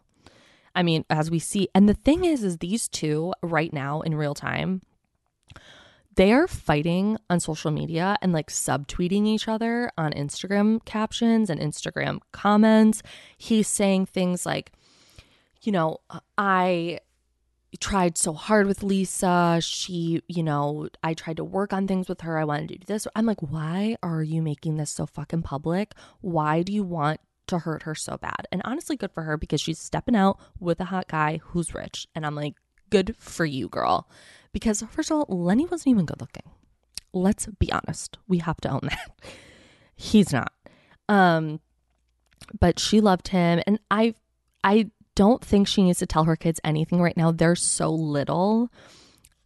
I 0.75 0.83
mean, 0.83 1.05
as 1.09 1.29
we 1.29 1.39
see, 1.39 1.67
and 1.75 1.87
the 1.87 1.93
thing 1.93 2.25
is, 2.25 2.43
is 2.43 2.57
these 2.57 2.87
two 2.87 3.33
right 3.41 3.71
now 3.71 4.01
in 4.01 4.15
real 4.15 4.33
time, 4.33 4.81
they 6.15 6.31
are 6.31 6.47
fighting 6.47 7.17
on 7.29 7.39
social 7.39 7.71
media 7.71 8.17
and 8.21 8.33
like 8.33 8.49
subtweeting 8.49 9.25
each 9.25 9.47
other 9.47 9.91
on 9.97 10.13
Instagram 10.13 10.83
captions 10.85 11.49
and 11.49 11.59
Instagram 11.59 12.19
comments. 12.31 13.01
He's 13.37 13.67
saying 13.67 14.07
things 14.07 14.45
like, 14.45 14.71
you 15.61 15.71
know, 15.71 16.01
I 16.37 16.99
tried 17.79 18.17
so 18.17 18.33
hard 18.33 18.67
with 18.67 18.83
Lisa. 18.83 19.59
She, 19.61 20.21
you 20.27 20.43
know, 20.43 20.87
I 21.03 21.13
tried 21.13 21.37
to 21.37 21.43
work 21.43 21.73
on 21.73 21.87
things 21.87 22.07
with 22.07 22.21
her. 22.21 22.37
I 22.37 22.43
wanted 22.43 22.69
to 22.69 22.77
do 22.77 22.85
this. 22.85 23.07
I'm 23.15 23.25
like, 23.25 23.41
why 23.41 23.95
are 24.03 24.21
you 24.21 24.41
making 24.41 24.77
this 24.77 24.91
so 24.91 25.07
fucking 25.07 25.41
public? 25.41 25.93
Why 26.21 26.61
do 26.61 26.71
you 26.71 26.83
want 26.83 27.19
to 27.47 27.59
hurt 27.59 27.83
her 27.83 27.95
so 27.95 28.17
bad. 28.17 28.47
And 28.51 28.61
honestly, 28.65 28.95
good 28.95 29.11
for 29.11 29.23
her 29.23 29.37
because 29.37 29.61
she's 29.61 29.79
stepping 29.79 30.15
out 30.15 30.39
with 30.59 30.79
a 30.79 30.85
hot 30.85 31.07
guy 31.07 31.39
who's 31.43 31.73
rich. 31.73 32.07
And 32.15 32.25
I'm 32.25 32.35
like, 32.35 32.55
good 32.89 33.15
for 33.17 33.45
you, 33.45 33.67
girl. 33.69 34.07
Because 34.51 34.83
first 34.91 35.11
of 35.11 35.17
all, 35.17 35.25
Lenny 35.29 35.65
wasn't 35.65 35.87
even 35.87 36.05
good 36.05 36.21
looking. 36.21 36.49
Let's 37.11 37.47
be 37.59 37.71
honest. 37.71 38.17
We 38.27 38.39
have 38.39 38.61
to 38.61 38.69
own 38.69 38.81
that. 38.83 39.11
He's 39.95 40.31
not. 40.31 40.53
Um, 41.09 41.59
but 42.59 42.79
she 42.79 43.01
loved 43.01 43.29
him. 43.29 43.61
And 43.65 43.79
I 43.91 44.15
I 44.63 44.91
don't 45.15 45.43
think 45.43 45.67
she 45.67 45.83
needs 45.83 45.99
to 45.99 46.05
tell 46.05 46.23
her 46.23 46.35
kids 46.35 46.59
anything 46.63 47.01
right 47.01 47.17
now. 47.17 47.31
They're 47.31 47.55
so 47.55 47.89
little 47.91 48.71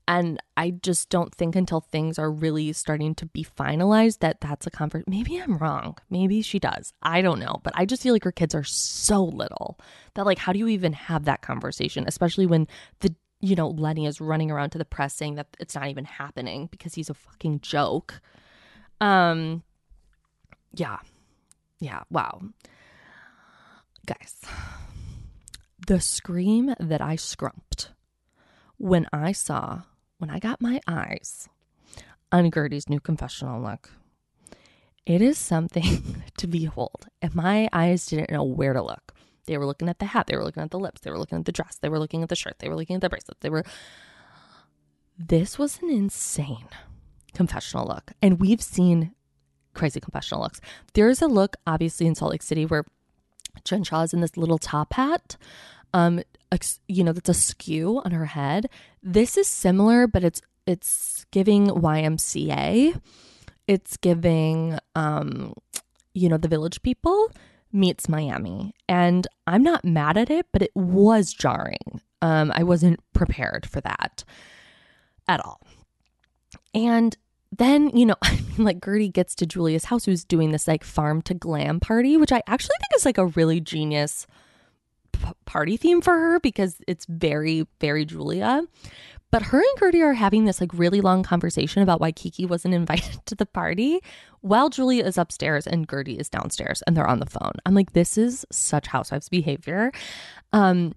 and 0.08 0.42
I 0.56 0.72
just 0.72 1.10
don't 1.10 1.36
think 1.36 1.56
until 1.56 1.82
things 1.82 2.18
are 2.18 2.32
really 2.32 2.72
starting 2.72 3.14
to 3.16 3.26
be 3.26 3.44
finalized 3.44 4.20
that 4.20 4.40
that's 4.40 4.66
a 4.66 4.72
comfort. 4.72 5.04
Maybe 5.06 5.38
I'm 5.38 5.58
wrong. 5.58 5.98
Maybe 6.10 6.42
she 6.42 6.60
does. 6.60 6.94
I 7.04 7.22
don't 7.22 7.40
know. 7.40 7.60
But 7.64 7.74
I 7.76 7.86
just 7.86 8.04
feel 8.04 8.14
like 8.14 8.24
her 8.24 8.32
kids 8.32 8.56
are 8.56 8.64
so 8.64 9.26
little 9.26 9.78
that, 10.14 10.26
like, 10.26 10.38
how 10.38 10.54
do 10.54 10.60
you 10.60 10.70
even 10.70 10.94
have 10.94 11.26
that 11.26 11.42
conversation? 11.42 12.06
Especially 12.08 12.46
when 12.46 12.68
the, 13.02 13.14
you 13.42 13.56
know, 13.56 13.68
Lenny 13.68 14.06
is 14.06 14.22
running 14.22 14.50
around 14.50 14.70
to 14.72 14.78
the 14.78 14.86
press 14.86 15.14
saying 15.14 15.36
that 15.36 15.48
it's 15.60 15.76
not 15.76 15.90
even 15.90 16.06
happening 16.06 16.68
because 16.72 16.94
he's 16.94 17.10
a 17.10 17.14
fucking 17.14 17.60
joke. 17.60 18.22
Um, 19.02 19.62
yeah. 20.74 21.00
Yeah. 21.80 22.04
Wow. 22.10 22.42
Guys, 24.06 24.40
the 25.86 26.00
scream 26.00 26.74
that 26.80 27.02
I 27.02 27.18
scrumped 27.18 27.92
when 28.78 29.06
I 29.12 29.34
saw 29.34 29.82
when 30.18 30.30
I 30.30 30.40
got 30.40 30.62
my 30.62 30.80
eyes 30.88 31.48
on 32.32 32.50
Guerdy's 32.50 32.90
new 32.90 33.00
confessional 33.00 33.62
look, 33.62 33.90
it 35.06 35.22
is 35.22 35.38
something 35.38 36.24
to 36.38 36.48
behold. 36.48 37.08
And 37.22 37.34
my 37.34 37.70
eyes 37.72 38.06
didn't 38.08 38.32
know 38.32 38.44
where 38.44 38.74
to 38.74 38.82
look. 38.82 39.14
They 39.46 39.58
were 39.58 39.66
looking 39.66 39.88
at 39.88 40.00
the 40.00 40.06
hat, 40.06 40.28
they 40.28 40.36
were 40.36 40.44
looking 40.44 40.64
at 40.64 40.72
the 40.72 40.80
lips, 40.80 41.02
they 41.02 41.10
were 41.10 41.18
looking 41.18 41.38
at 41.38 41.46
the 41.46 41.54
dress, 41.54 41.78
they 41.82 41.88
were 41.88 42.00
looking 42.00 42.22
at 42.22 42.28
the 42.28 42.36
shirt, 42.36 42.56
they 42.60 42.68
were 42.68 42.76
looking 42.76 42.96
at 42.98 43.02
the 43.02 43.10
bracelet, 43.10 43.40
they 43.40 43.50
were. 43.50 43.64
This 45.18 45.58
was 45.58 45.80
an 45.82 45.90
insane 45.90 46.68
confessional 47.34 47.88
look. 47.88 48.12
And 48.22 48.42
we've 48.42 48.62
seen 48.62 49.14
crazy 49.74 50.02
confessional 50.02 50.44
looks. 50.44 50.60
There's 50.94 51.22
a 51.22 51.28
look, 51.28 51.56
obviously, 51.66 52.08
in 52.08 52.16
Salt 52.16 52.32
Lake 52.32 52.44
City 52.44 52.66
where 52.66 52.84
Jen 53.64 53.84
Shah 53.84 54.02
is 54.02 54.14
in 54.14 54.20
this 54.20 54.36
little 54.36 54.58
top 54.58 54.94
hat 54.94 55.38
um 55.94 56.22
you 56.88 57.04
know 57.04 57.12
that's 57.12 57.30
a 57.30 57.34
skew 57.34 58.02
on 58.04 58.12
her 58.12 58.26
head. 58.26 58.70
This 59.04 59.38
is 59.38 59.48
similar 59.48 60.08
but 60.08 60.24
it's 60.24 60.42
it's 60.66 61.26
giving 61.32 61.68
ymca 61.68 63.02
it's 63.68 63.98
giving 63.98 64.78
um 64.96 65.54
you 66.14 66.30
know 66.30 66.38
the 66.38 66.48
village 66.48 66.82
people 66.82 67.32
meets 67.72 68.10
miami. 68.10 68.74
And 68.88 69.28
i'm 69.46 69.64
not 69.64 69.86
mad 69.86 70.18
at 70.18 70.30
it 70.30 70.48
but 70.52 70.62
it 70.62 70.72
was 70.76 71.34
jarring. 71.34 72.02
Um 72.22 72.52
i 72.56 72.64
wasn't 72.64 73.00
prepared 73.14 73.66
for 73.66 73.82
that 73.82 74.24
at 75.28 75.44
all. 75.44 75.62
And 76.74 77.18
then 77.58 77.90
you 77.96 78.06
know 78.06 78.16
i 78.22 78.32
mean 78.32 78.66
like 78.66 78.80
Guerdy 78.80 79.12
gets 79.12 79.36
to 79.36 79.46
julia's 79.46 79.86
house 79.86 80.06
who's 80.06 80.24
doing 80.24 80.52
this 80.52 80.68
like 80.68 80.84
farm 80.84 81.22
to 81.24 81.34
glam 81.34 81.80
party 81.80 82.18
which 82.18 82.32
i 82.32 82.42
actually 82.48 82.76
think 82.80 82.98
is 82.98 83.06
like 83.06 83.18
a 83.18 83.28
really 83.28 83.60
genius 83.60 84.28
party 85.46 85.78
theme 85.78 86.02
for 86.02 86.14
her 86.14 86.40
because 86.40 86.80
it's 86.88 87.06
very, 87.06 87.68
very 87.80 88.06
Julia. 88.06 88.64
But 89.30 89.42
her 89.42 89.60
and 89.60 89.80
Guerdy 89.80 90.02
are 90.02 90.14
having 90.14 90.46
this 90.46 90.62
like 90.62 90.74
really 90.74 91.02
long 91.02 91.22
conversation 91.22 91.82
about 91.82 92.00
why 92.00 92.12
Kiki 92.12 92.46
wasn't 92.46 92.74
invited 92.82 93.26
to 93.26 93.36
the 93.36 93.46
party 93.46 94.00
while 94.42 94.70
Julia 94.70 95.06
is 95.06 95.18
upstairs 95.18 95.68
and 95.68 95.88
Guerdy 95.88 96.20
is 96.20 96.30
downstairs 96.30 96.82
and 96.84 96.96
they're 96.96 97.08
on 97.08 97.20
the 97.20 97.26
phone. 97.26 97.54
I'm 97.66 97.76
like, 97.76 97.94
this 97.94 98.18
is 98.18 98.46
such 98.52 98.88
housewives 98.88 99.30
behavior. 99.30 99.92
Um, 100.54 100.94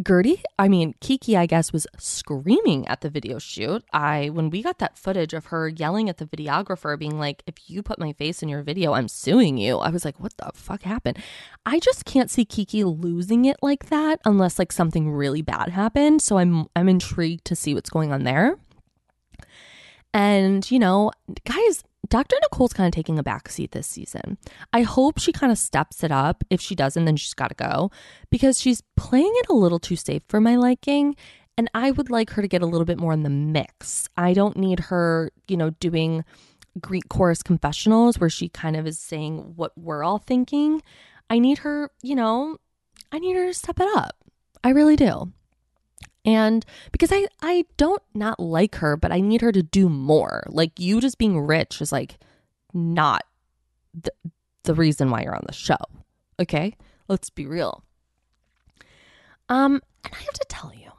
Guerdy, 0.00 0.42
I 0.60 0.68
mean, 0.68 0.94
Kiki, 1.00 1.36
I 1.36 1.46
guess, 1.46 1.72
was 1.72 1.84
screaming 1.98 2.86
at 2.86 3.00
the 3.00 3.10
video 3.10 3.40
shoot. 3.40 3.84
I, 3.92 4.28
when 4.28 4.48
we 4.48 4.62
got 4.62 4.78
that 4.78 4.96
footage 4.96 5.34
of 5.34 5.46
her 5.46 5.68
yelling 5.68 6.08
at 6.08 6.18
the 6.18 6.26
videographer, 6.26 6.96
being 6.96 7.18
like, 7.18 7.42
if 7.48 7.68
you 7.68 7.82
put 7.82 7.98
my 7.98 8.12
face 8.12 8.40
in 8.40 8.48
your 8.48 8.62
video, 8.62 8.92
I'm 8.92 9.08
suing 9.08 9.58
you. 9.58 9.78
I 9.78 9.90
was 9.90 10.04
like, 10.04 10.20
what 10.20 10.36
the 10.36 10.52
fuck 10.54 10.82
happened? 10.82 11.18
I 11.66 11.80
just 11.80 12.04
can't 12.04 12.30
see 12.30 12.44
Kiki 12.44 12.84
losing 12.84 13.44
it 13.44 13.56
like 13.60 13.86
that 13.86 14.20
unless 14.24 14.56
like 14.58 14.70
something 14.70 15.10
really 15.10 15.42
bad 15.42 15.70
happened. 15.70 16.22
So 16.22 16.38
I'm, 16.38 16.68
I'm 16.76 16.88
intrigued 16.88 17.44
to 17.46 17.56
see 17.56 17.74
what's 17.74 17.90
going 17.90 18.12
on 18.12 18.22
there. 18.22 18.56
And, 20.14 20.68
you 20.70 20.78
know, 20.78 21.10
guys, 21.44 21.82
Dr. 22.08 22.36
Nicole's 22.42 22.72
kind 22.72 22.86
of 22.86 22.94
taking 22.94 23.18
a 23.18 23.24
backseat 23.24 23.72
this 23.72 23.86
season. 23.86 24.38
I 24.72 24.82
hope 24.82 25.18
she 25.18 25.32
kind 25.32 25.50
of 25.50 25.58
steps 25.58 26.04
it 26.04 26.12
up. 26.12 26.44
If 26.48 26.60
she 26.60 26.74
doesn't, 26.74 27.04
then 27.04 27.16
she's 27.16 27.34
got 27.34 27.48
to 27.48 27.54
go 27.54 27.90
because 28.30 28.60
she's 28.60 28.82
playing 28.96 29.32
it 29.36 29.48
a 29.48 29.54
little 29.54 29.80
too 29.80 29.96
safe 29.96 30.22
for 30.28 30.40
my 30.40 30.56
liking. 30.56 31.16
And 31.56 31.68
I 31.74 31.90
would 31.90 32.08
like 32.08 32.30
her 32.30 32.42
to 32.42 32.48
get 32.48 32.62
a 32.62 32.66
little 32.66 32.84
bit 32.84 33.00
more 33.00 33.12
in 33.12 33.24
the 33.24 33.30
mix. 33.30 34.08
I 34.16 34.32
don't 34.32 34.56
need 34.56 34.78
her, 34.78 35.32
you 35.48 35.56
know, 35.56 35.70
doing 35.70 36.24
Greek 36.80 37.08
chorus 37.08 37.42
confessionals 37.42 38.18
where 38.18 38.30
she 38.30 38.48
kind 38.48 38.76
of 38.76 38.86
is 38.86 38.98
saying 39.00 39.54
what 39.56 39.72
we're 39.76 40.04
all 40.04 40.18
thinking. 40.18 40.82
I 41.28 41.40
need 41.40 41.58
her, 41.58 41.90
you 42.00 42.14
know, 42.14 42.58
I 43.10 43.18
need 43.18 43.34
her 43.34 43.46
to 43.46 43.54
step 43.54 43.80
it 43.80 43.88
up. 43.96 44.16
I 44.62 44.70
really 44.70 44.96
do. 44.96 45.32
And 46.28 46.66
because 46.92 47.10
I 47.10 47.26
I 47.40 47.64
don't 47.78 48.02
not 48.12 48.38
like 48.38 48.74
her, 48.76 48.98
but 48.98 49.10
I 49.10 49.20
need 49.22 49.40
her 49.40 49.50
to 49.50 49.62
do 49.62 49.88
more. 49.88 50.44
Like 50.48 50.78
you 50.78 51.00
just 51.00 51.16
being 51.16 51.40
rich 51.40 51.80
is 51.80 51.90
like 51.90 52.18
not 52.74 53.24
the, 53.94 54.12
the 54.64 54.74
reason 54.74 55.08
why 55.08 55.22
you're 55.22 55.34
on 55.34 55.44
the 55.46 55.54
show. 55.54 55.78
Okay? 56.38 56.76
Let's 57.08 57.30
be 57.30 57.46
real. 57.46 57.82
Um, 59.48 59.80
and 60.04 60.12
I 60.14 60.18
have 60.18 60.34
to 60.34 60.44
tell 60.50 60.70
you, 60.74 60.92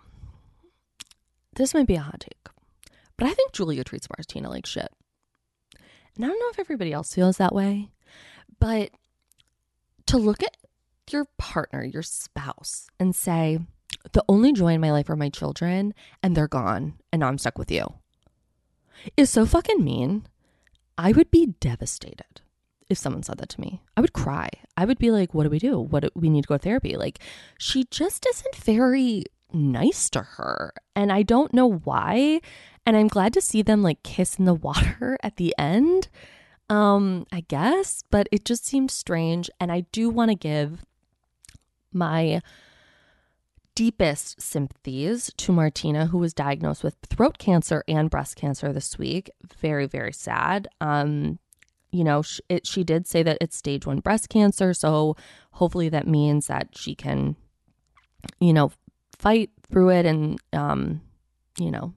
this 1.55 1.75
might 1.75 1.85
be 1.85 1.95
a 1.95 2.01
hot 2.01 2.21
take, 2.21 2.49
but 3.15 3.27
I 3.27 3.33
think 3.35 3.51
Julia 3.51 3.83
treats 3.83 4.07
Martina 4.09 4.49
like 4.49 4.65
shit. 4.65 4.89
and 6.15 6.25
I 6.25 6.27
don't 6.27 6.39
know 6.39 6.49
if 6.49 6.57
everybody 6.57 6.91
else 6.91 7.13
feels 7.13 7.37
that 7.37 7.53
way, 7.53 7.91
but 8.59 8.89
to 10.07 10.17
look 10.17 10.41
at 10.41 10.57
your 11.11 11.25
partner, 11.37 11.83
your 11.83 12.01
spouse, 12.01 12.87
and 12.99 13.15
say, 13.15 13.59
the 14.11 14.23
only 14.27 14.53
joy 14.53 14.73
in 14.73 14.81
my 14.81 14.91
life 14.91 15.09
are 15.09 15.15
my 15.15 15.29
children, 15.29 15.93
and 16.23 16.35
they're 16.35 16.47
gone, 16.47 16.95
and 17.11 17.19
now 17.19 17.27
I'm 17.27 17.37
stuck 17.37 17.57
with 17.57 17.71
you, 17.71 17.93
is 19.17 19.29
so 19.29 19.45
fucking 19.45 19.83
mean. 19.83 20.25
I 20.97 21.13
would 21.13 21.31
be 21.31 21.53
devastated 21.59 22.41
if 22.89 22.97
someone 22.97 23.23
said 23.23 23.37
that 23.37 23.49
to 23.49 23.61
me. 23.61 23.81
I 23.95 24.01
would 24.01 24.13
cry. 24.13 24.49
I 24.75 24.85
would 24.85 24.97
be 24.97 25.11
like, 25.11 25.33
what 25.33 25.43
do 25.43 25.49
we 25.49 25.59
do? 25.59 25.79
What 25.79 26.03
do, 26.03 26.09
we 26.15 26.29
need 26.29 26.41
to 26.43 26.47
go 26.47 26.57
to 26.57 26.63
therapy? 26.63 26.97
Like, 26.97 27.19
she 27.57 27.85
just 27.89 28.25
isn't 28.25 28.55
very 28.55 29.23
nice 29.53 30.09
to 30.09 30.21
her. 30.21 30.73
And 30.95 31.11
I 31.11 31.23
don't 31.23 31.53
know 31.53 31.71
why. 31.71 32.41
And 32.85 32.97
I'm 32.97 33.07
glad 33.07 33.33
to 33.33 33.41
see 33.41 33.61
them 33.61 33.83
like 33.83 34.03
kiss 34.03 34.39
in 34.39 34.45
the 34.45 34.53
water 34.55 35.17
at 35.23 35.37
the 35.37 35.53
end. 35.57 36.09
Um, 36.69 37.25
I 37.31 37.41
guess, 37.41 38.03
but 38.11 38.27
it 38.31 38.45
just 38.45 38.65
seemed 38.65 38.91
strange. 38.91 39.49
And 39.59 39.71
I 39.71 39.81
do 39.91 40.09
want 40.09 40.29
to 40.31 40.35
give 40.35 40.85
my 41.93 42.41
deepest 43.79 44.41
sympathies 44.41 45.31
to 45.37 45.53
Martina, 45.53 46.07
who 46.07 46.17
was 46.17 46.33
diagnosed 46.33 46.83
with 46.83 46.97
throat 47.07 47.37
cancer 47.37 47.81
and 47.87 48.09
breast 48.09 48.35
cancer 48.35 48.73
this 48.73 48.99
week. 48.99 49.29
Very, 49.61 49.85
very 49.85 50.11
sad. 50.11 50.67
Um, 50.81 51.39
you 51.89 52.03
know, 52.03 52.21
she, 52.21 52.41
it, 52.49 52.67
she 52.67 52.83
did 52.83 53.07
say 53.07 53.23
that 53.23 53.37
it's 53.39 53.55
stage 53.55 53.85
one 53.85 54.01
breast 54.01 54.27
cancer. 54.27 54.73
So 54.73 55.15
hopefully 55.51 55.87
that 55.87 56.07
means 56.07 56.47
that 56.47 56.77
she 56.77 56.93
can, 56.93 57.37
you 58.41 58.51
know, 58.51 58.73
fight 59.17 59.49
through 59.71 59.91
it 59.91 60.05
and, 60.05 60.37
um, 60.51 60.99
you 61.57 61.71
know, 61.71 61.93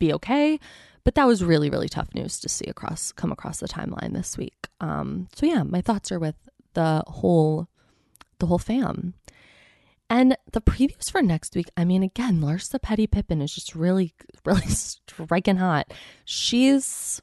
be 0.00 0.12
okay. 0.14 0.58
But 1.04 1.14
that 1.14 1.28
was 1.28 1.44
really, 1.44 1.70
really 1.70 1.88
tough 1.88 2.12
news 2.16 2.40
to 2.40 2.48
see 2.48 2.66
across, 2.66 3.12
come 3.12 3.30
across 3.30 3.60
the 3.60 3.68
timeline 3.68 4.12
this 4.12 4.36
week. 4.36 4.66
Um, 4.80 5.28
so 5.36 5.46
yeah, 5.46 5.62
my 5.62 5.82
thoughts 5.82 6.10
are 6.10 6.18
with 6.18 6.34
the 6.74 7.04
whole, 7.06 7.68
the 8.40 8.46
whole 8.46 8.58
fam. 8.58 9.14
And 10.12 10.36
the 10.52 10.60
previews 10.60 11.10
for 11.10 11.22
next 11.22 11.56
week, 11.56 11.70
I 11.74 11.86
mean, 11.86 12.02
again, 12.02 12.40
Larsa 12.40 12.80
Petty 12.82 13.06
Pippen 13.06 13.40
is 13.40 13.54
just 13.54 13.74
really, 13.74 14.12
really 14.44 14.66
striking 14.66 15.56
hot. 15.56 15.90
She's 16.26 17.22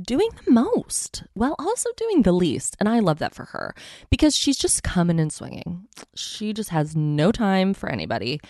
doing 0.00 0.28
the 0.44 0.52
most 0.52 1.24
while 1.34 1.56
also 1.58 1.90
doing 1.96 2.22
the 2.22 2.30
least. 2.30 2.76
And 2.78 2.88
I 2.88 3.00
love 3.00 3.18
that 3.18 3.34
for 3.34 3.46
her 3.46 3.74
because 4.10 4.36
she's 4.36 4.56
just 4.56 4.84
coming 4.84 5.18
and 5.18 5.32
swinging. 5.32 5.88
She 6.14 6.52
just 6.52 6.70
has 6.70 6.94
no 6.94 7.32
time 7.32 7.74
for 7.74 7.88
anybody. 7.88 8.40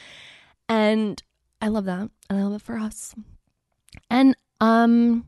And 0.68 1.22
I 1.62 1.68
love 1.68 1.86
that. 1.86 2.10
And 2.28 2.38
I 2.38 2.42
love 2.42 2.60
it 2.60 2.62
for 2.62 2.76
us. 2.76 3.14
And 4.10 4.36
um 4.60 5.26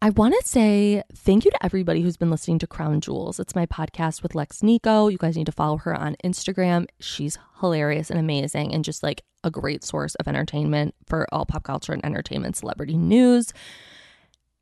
I 0.00 0.10
want 0.10 0.34
to 0.40 0.46
say 0.46 1.02
thank 1.14 1.44
you 1.44 1.50
to 1.50 1.64
everybody 1.64 2.02
who's 2.02 2.16
been 2.16 2.30
listening 2.30 2.58
to 2.60 2.66
Crown 2.66 3.00
Jewels. 3.00 3.40
It's 3.40 3.54
my 3.54 3.66
podcast 3.66 4.22
with 4.22 4.34
Lex 4.34 4.62
Nico. 4.62 5.08
You 5.08 5.18
guys 5.18 5.36
need 5.36 5.46
to 5.46 5.52
follow 5.52 5.78
her 5.78 5.94
on 5.94 6.16
Instagram. 6.24 6.86
She's 7.00 7.38
hilarious 7.60 8.10
and 8.10 8.18
amazing 8.18 8.74
and 8.74 8.84
just 8.84 9.02
like 9.02 9.22
a 9.44 9.50
great 9.50 9.84
source 9.84 10.14
of 10.16 10.28
entertainment 10.28 10.94
for 11.06 11.26
all 11.32 11.46
pop 11.46 11.64
culture 11.64 11.92
and 11.92 12.04
entertainment 12.04 12.56
celebrity 12.56 12.96
news 12.96 13.52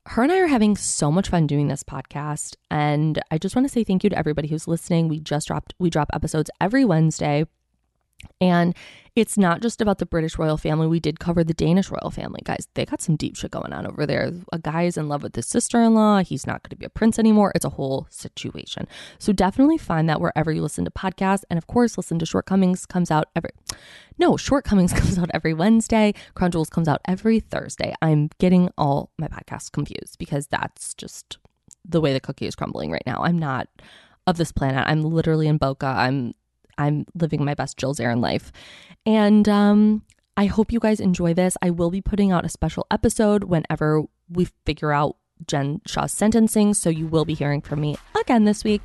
her 0.07 0.23
and 0.23 0.33
I 0.33 0.39
are 0.39 0.47
having 0.47 0.77
so 0.77 1.13
much 1.13 1.29
fun 1.29 1.47
doing 1.47 1.69
this 1.69 1.83
podcast. 1.83 2.57
And 2.71 3.21
I 3.31 3.39
just 3.39 3.55
want 3.55 3.67
to 3.67 3.73
say 3.73 3.85
thank 3.85 4.03
you 4.03 4.11
to 4.11 4.19
everybody 4.19 4.49
who's 4.49 4.67
listening. 4.67 5.09
We 5.09 5.21
just 5.21 5.47
dropped, 5.47 5.75
we 5.79 5.91
drop 5.91 6.09
episodes 6.13 6.51
every 6.61 6.85
Wednesday. 6.85 7.45
And 8.41 8.75
it's 9.17 9.37
not 9.37 9.61
just 9.61 9.81
about 9.81 9.99
the 9.99 10.07
British 10.07 10.39
royal 10.39 10.57
family. 10.57 10.87
We 10.87 11.01
did 11.01 11.19
cover 11.19 11.43
the 11.43 11.53
Danish 11.53 11.91
royal 11.91 12.11
family, 12.11 12.41
guys. 12.45 12.69
They 12.75 12.87
got 12.87 13.03
some 13.03 13.17
deep 13.17 13.37
shit 13.37 13.51
going 13.51 13.73
on 13.73 13.87
over 13.87 14.07
there. 14.07 14.33
A 14.53 14.59
guy 14.59 14.85
is 14.85 14.97
in 14.97 15.09
love 15.09 15.23
with 15.23 15.35
his 15.35 15.47
sister 15.47 15.83
in 15.83 15.95
law. 15.95 16.23
He's 16.23 16.47
not 16.47 16.63
going 16.63 16.71
to 16.71 16.77
be 16.77 16.87
a 16.87 16.91
prince 16.91 17.19
anymore. 17.19 17.53
It's 17.55 17.65
a 17.65 17.71
whole 17.71 18.07
situation. 18.09 18.87
So 19.19 19.33
definitely 19.33 19.79
find 19.79 20.09
that 20.09 20.21
wherever 20.21 20.53
you 20.53 20.63
listen 20.63 20.85
to 20.85 20.91
podcasts. 20.91 21.43
And 21.51 21.59
of 21.59 21.67
course, 21.67 21.97
listen 21.97 22.19
to 22.21 22.27
Shortcomings 22.27 22.87
comes 22.87 23.11
out 23.11 23.27
every. 23.35 23.51
No, 24.17 24.37
Shortcomings 24.37 24.93
comes 24.99 25.19
out 25.19 25.31
every 25.35 25.55
Wednesday. 25.55 26.15
Crown 26.35 26.53
Jewels 26.53 26.71
comes 26.71 26.89
out 26.89 27.01
every 27.07 27.41
Thursday. 27.41 27.95
I'm 28.01 28.31
getting 28.39 28.71
all 28.79 29.11
my 29.19 29.29
podcasts 29.29 29.71
confused 29.71 30.19
because 30.19 30.47
that's 30.47 30.95
just 30.95 31.39
the 31.85 32.01
way 32.01 32.13
the 32.13 32.21
cookie 32.21 32.47
is 32.47 32.55
crumbling 32.55 32.91
right 32.91 33.03
now. 33.07 33.23
I'm 33.23 33.39
not 33.39 33.69
of 34.27 34.37
this 34.37 34.53
planet. 34.53 34.85
I'm 34.87 35.03
literally 35.03 35.49
in 35.49 35.59
Boca. 35.59 35.87
I'm 35.87 36.35
I'm 36.81 37.07
living 37.15 37.45
my 37.45 37.55
best 37.55 37.77
Jill 37.77 37.95
Zarin 37.95 38.21
life. 38.21 38.51
And 39.07 39.49
um, 39.49 40.03
I 40.37 40.47
hope 40.47 40.73
you 40.73 40.81
guys 40.81 41.01
enjoy 41.01 41.35
this. 41.35 41.57
I 41.63 41.71
will 41.71 41.91
be 41.91 42.01
putting 42.01 42.33
out 42.33 42.45
a 42.45 42.49
special 42.49 42.87
episode 42.91 43.45
whenever 43.45 44.03
we 44.29 44.49
figure 44.65 44.93
out 44.93 45.17
Jen 45.47 45.81
Shah's 45.87 46.13
sentencing. 46.13 46.75
So 46.75 46.91
you 46.91 47.07
will 47.07 47.25
be 47.25 47.35
hearing 47.35 47.61
from 47.61 47.81
me 47.81 47.97
again 48.19 48.45
this 48.45 48.65
week. 48.65 48.85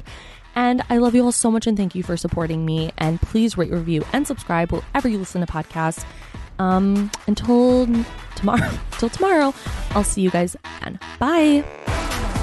And 0.55 0.81
I 0.89 0.97
love 0.97 1.15
you 1.15 1.23
all 1.23 1.31
so 1.33 1.51
much 1.51 1.67
and 1.67 1.77
thank 1.77 1.95
you 1.95 2.03
for 2.03 2.15
supporting 2.15 2.65
me. 2.65 2.91
And 2.97 3.21
please 3.21 3.57
rate, 3.57 3.71
review, 3.71 4.05
and 4.13 4.25
subscribe 4.25 4.71
wherever 4.71 5.07
you 5.07 5.17
listen 5.17 5.45
to 5.45 5.51
podcasts. 5.51 6.05
Um, 6.59 7.11
until 7.27 7.87
tomorrow, 8.35 8.69
until 8.93 9.09
tomorrow, 9.09 9.53
I'll 9.91 10.05
see 10.05 10.21
you 10.21 10.31
guys 10.31 10.55
then. 10.81 10.99
Bye. 11.19 12.34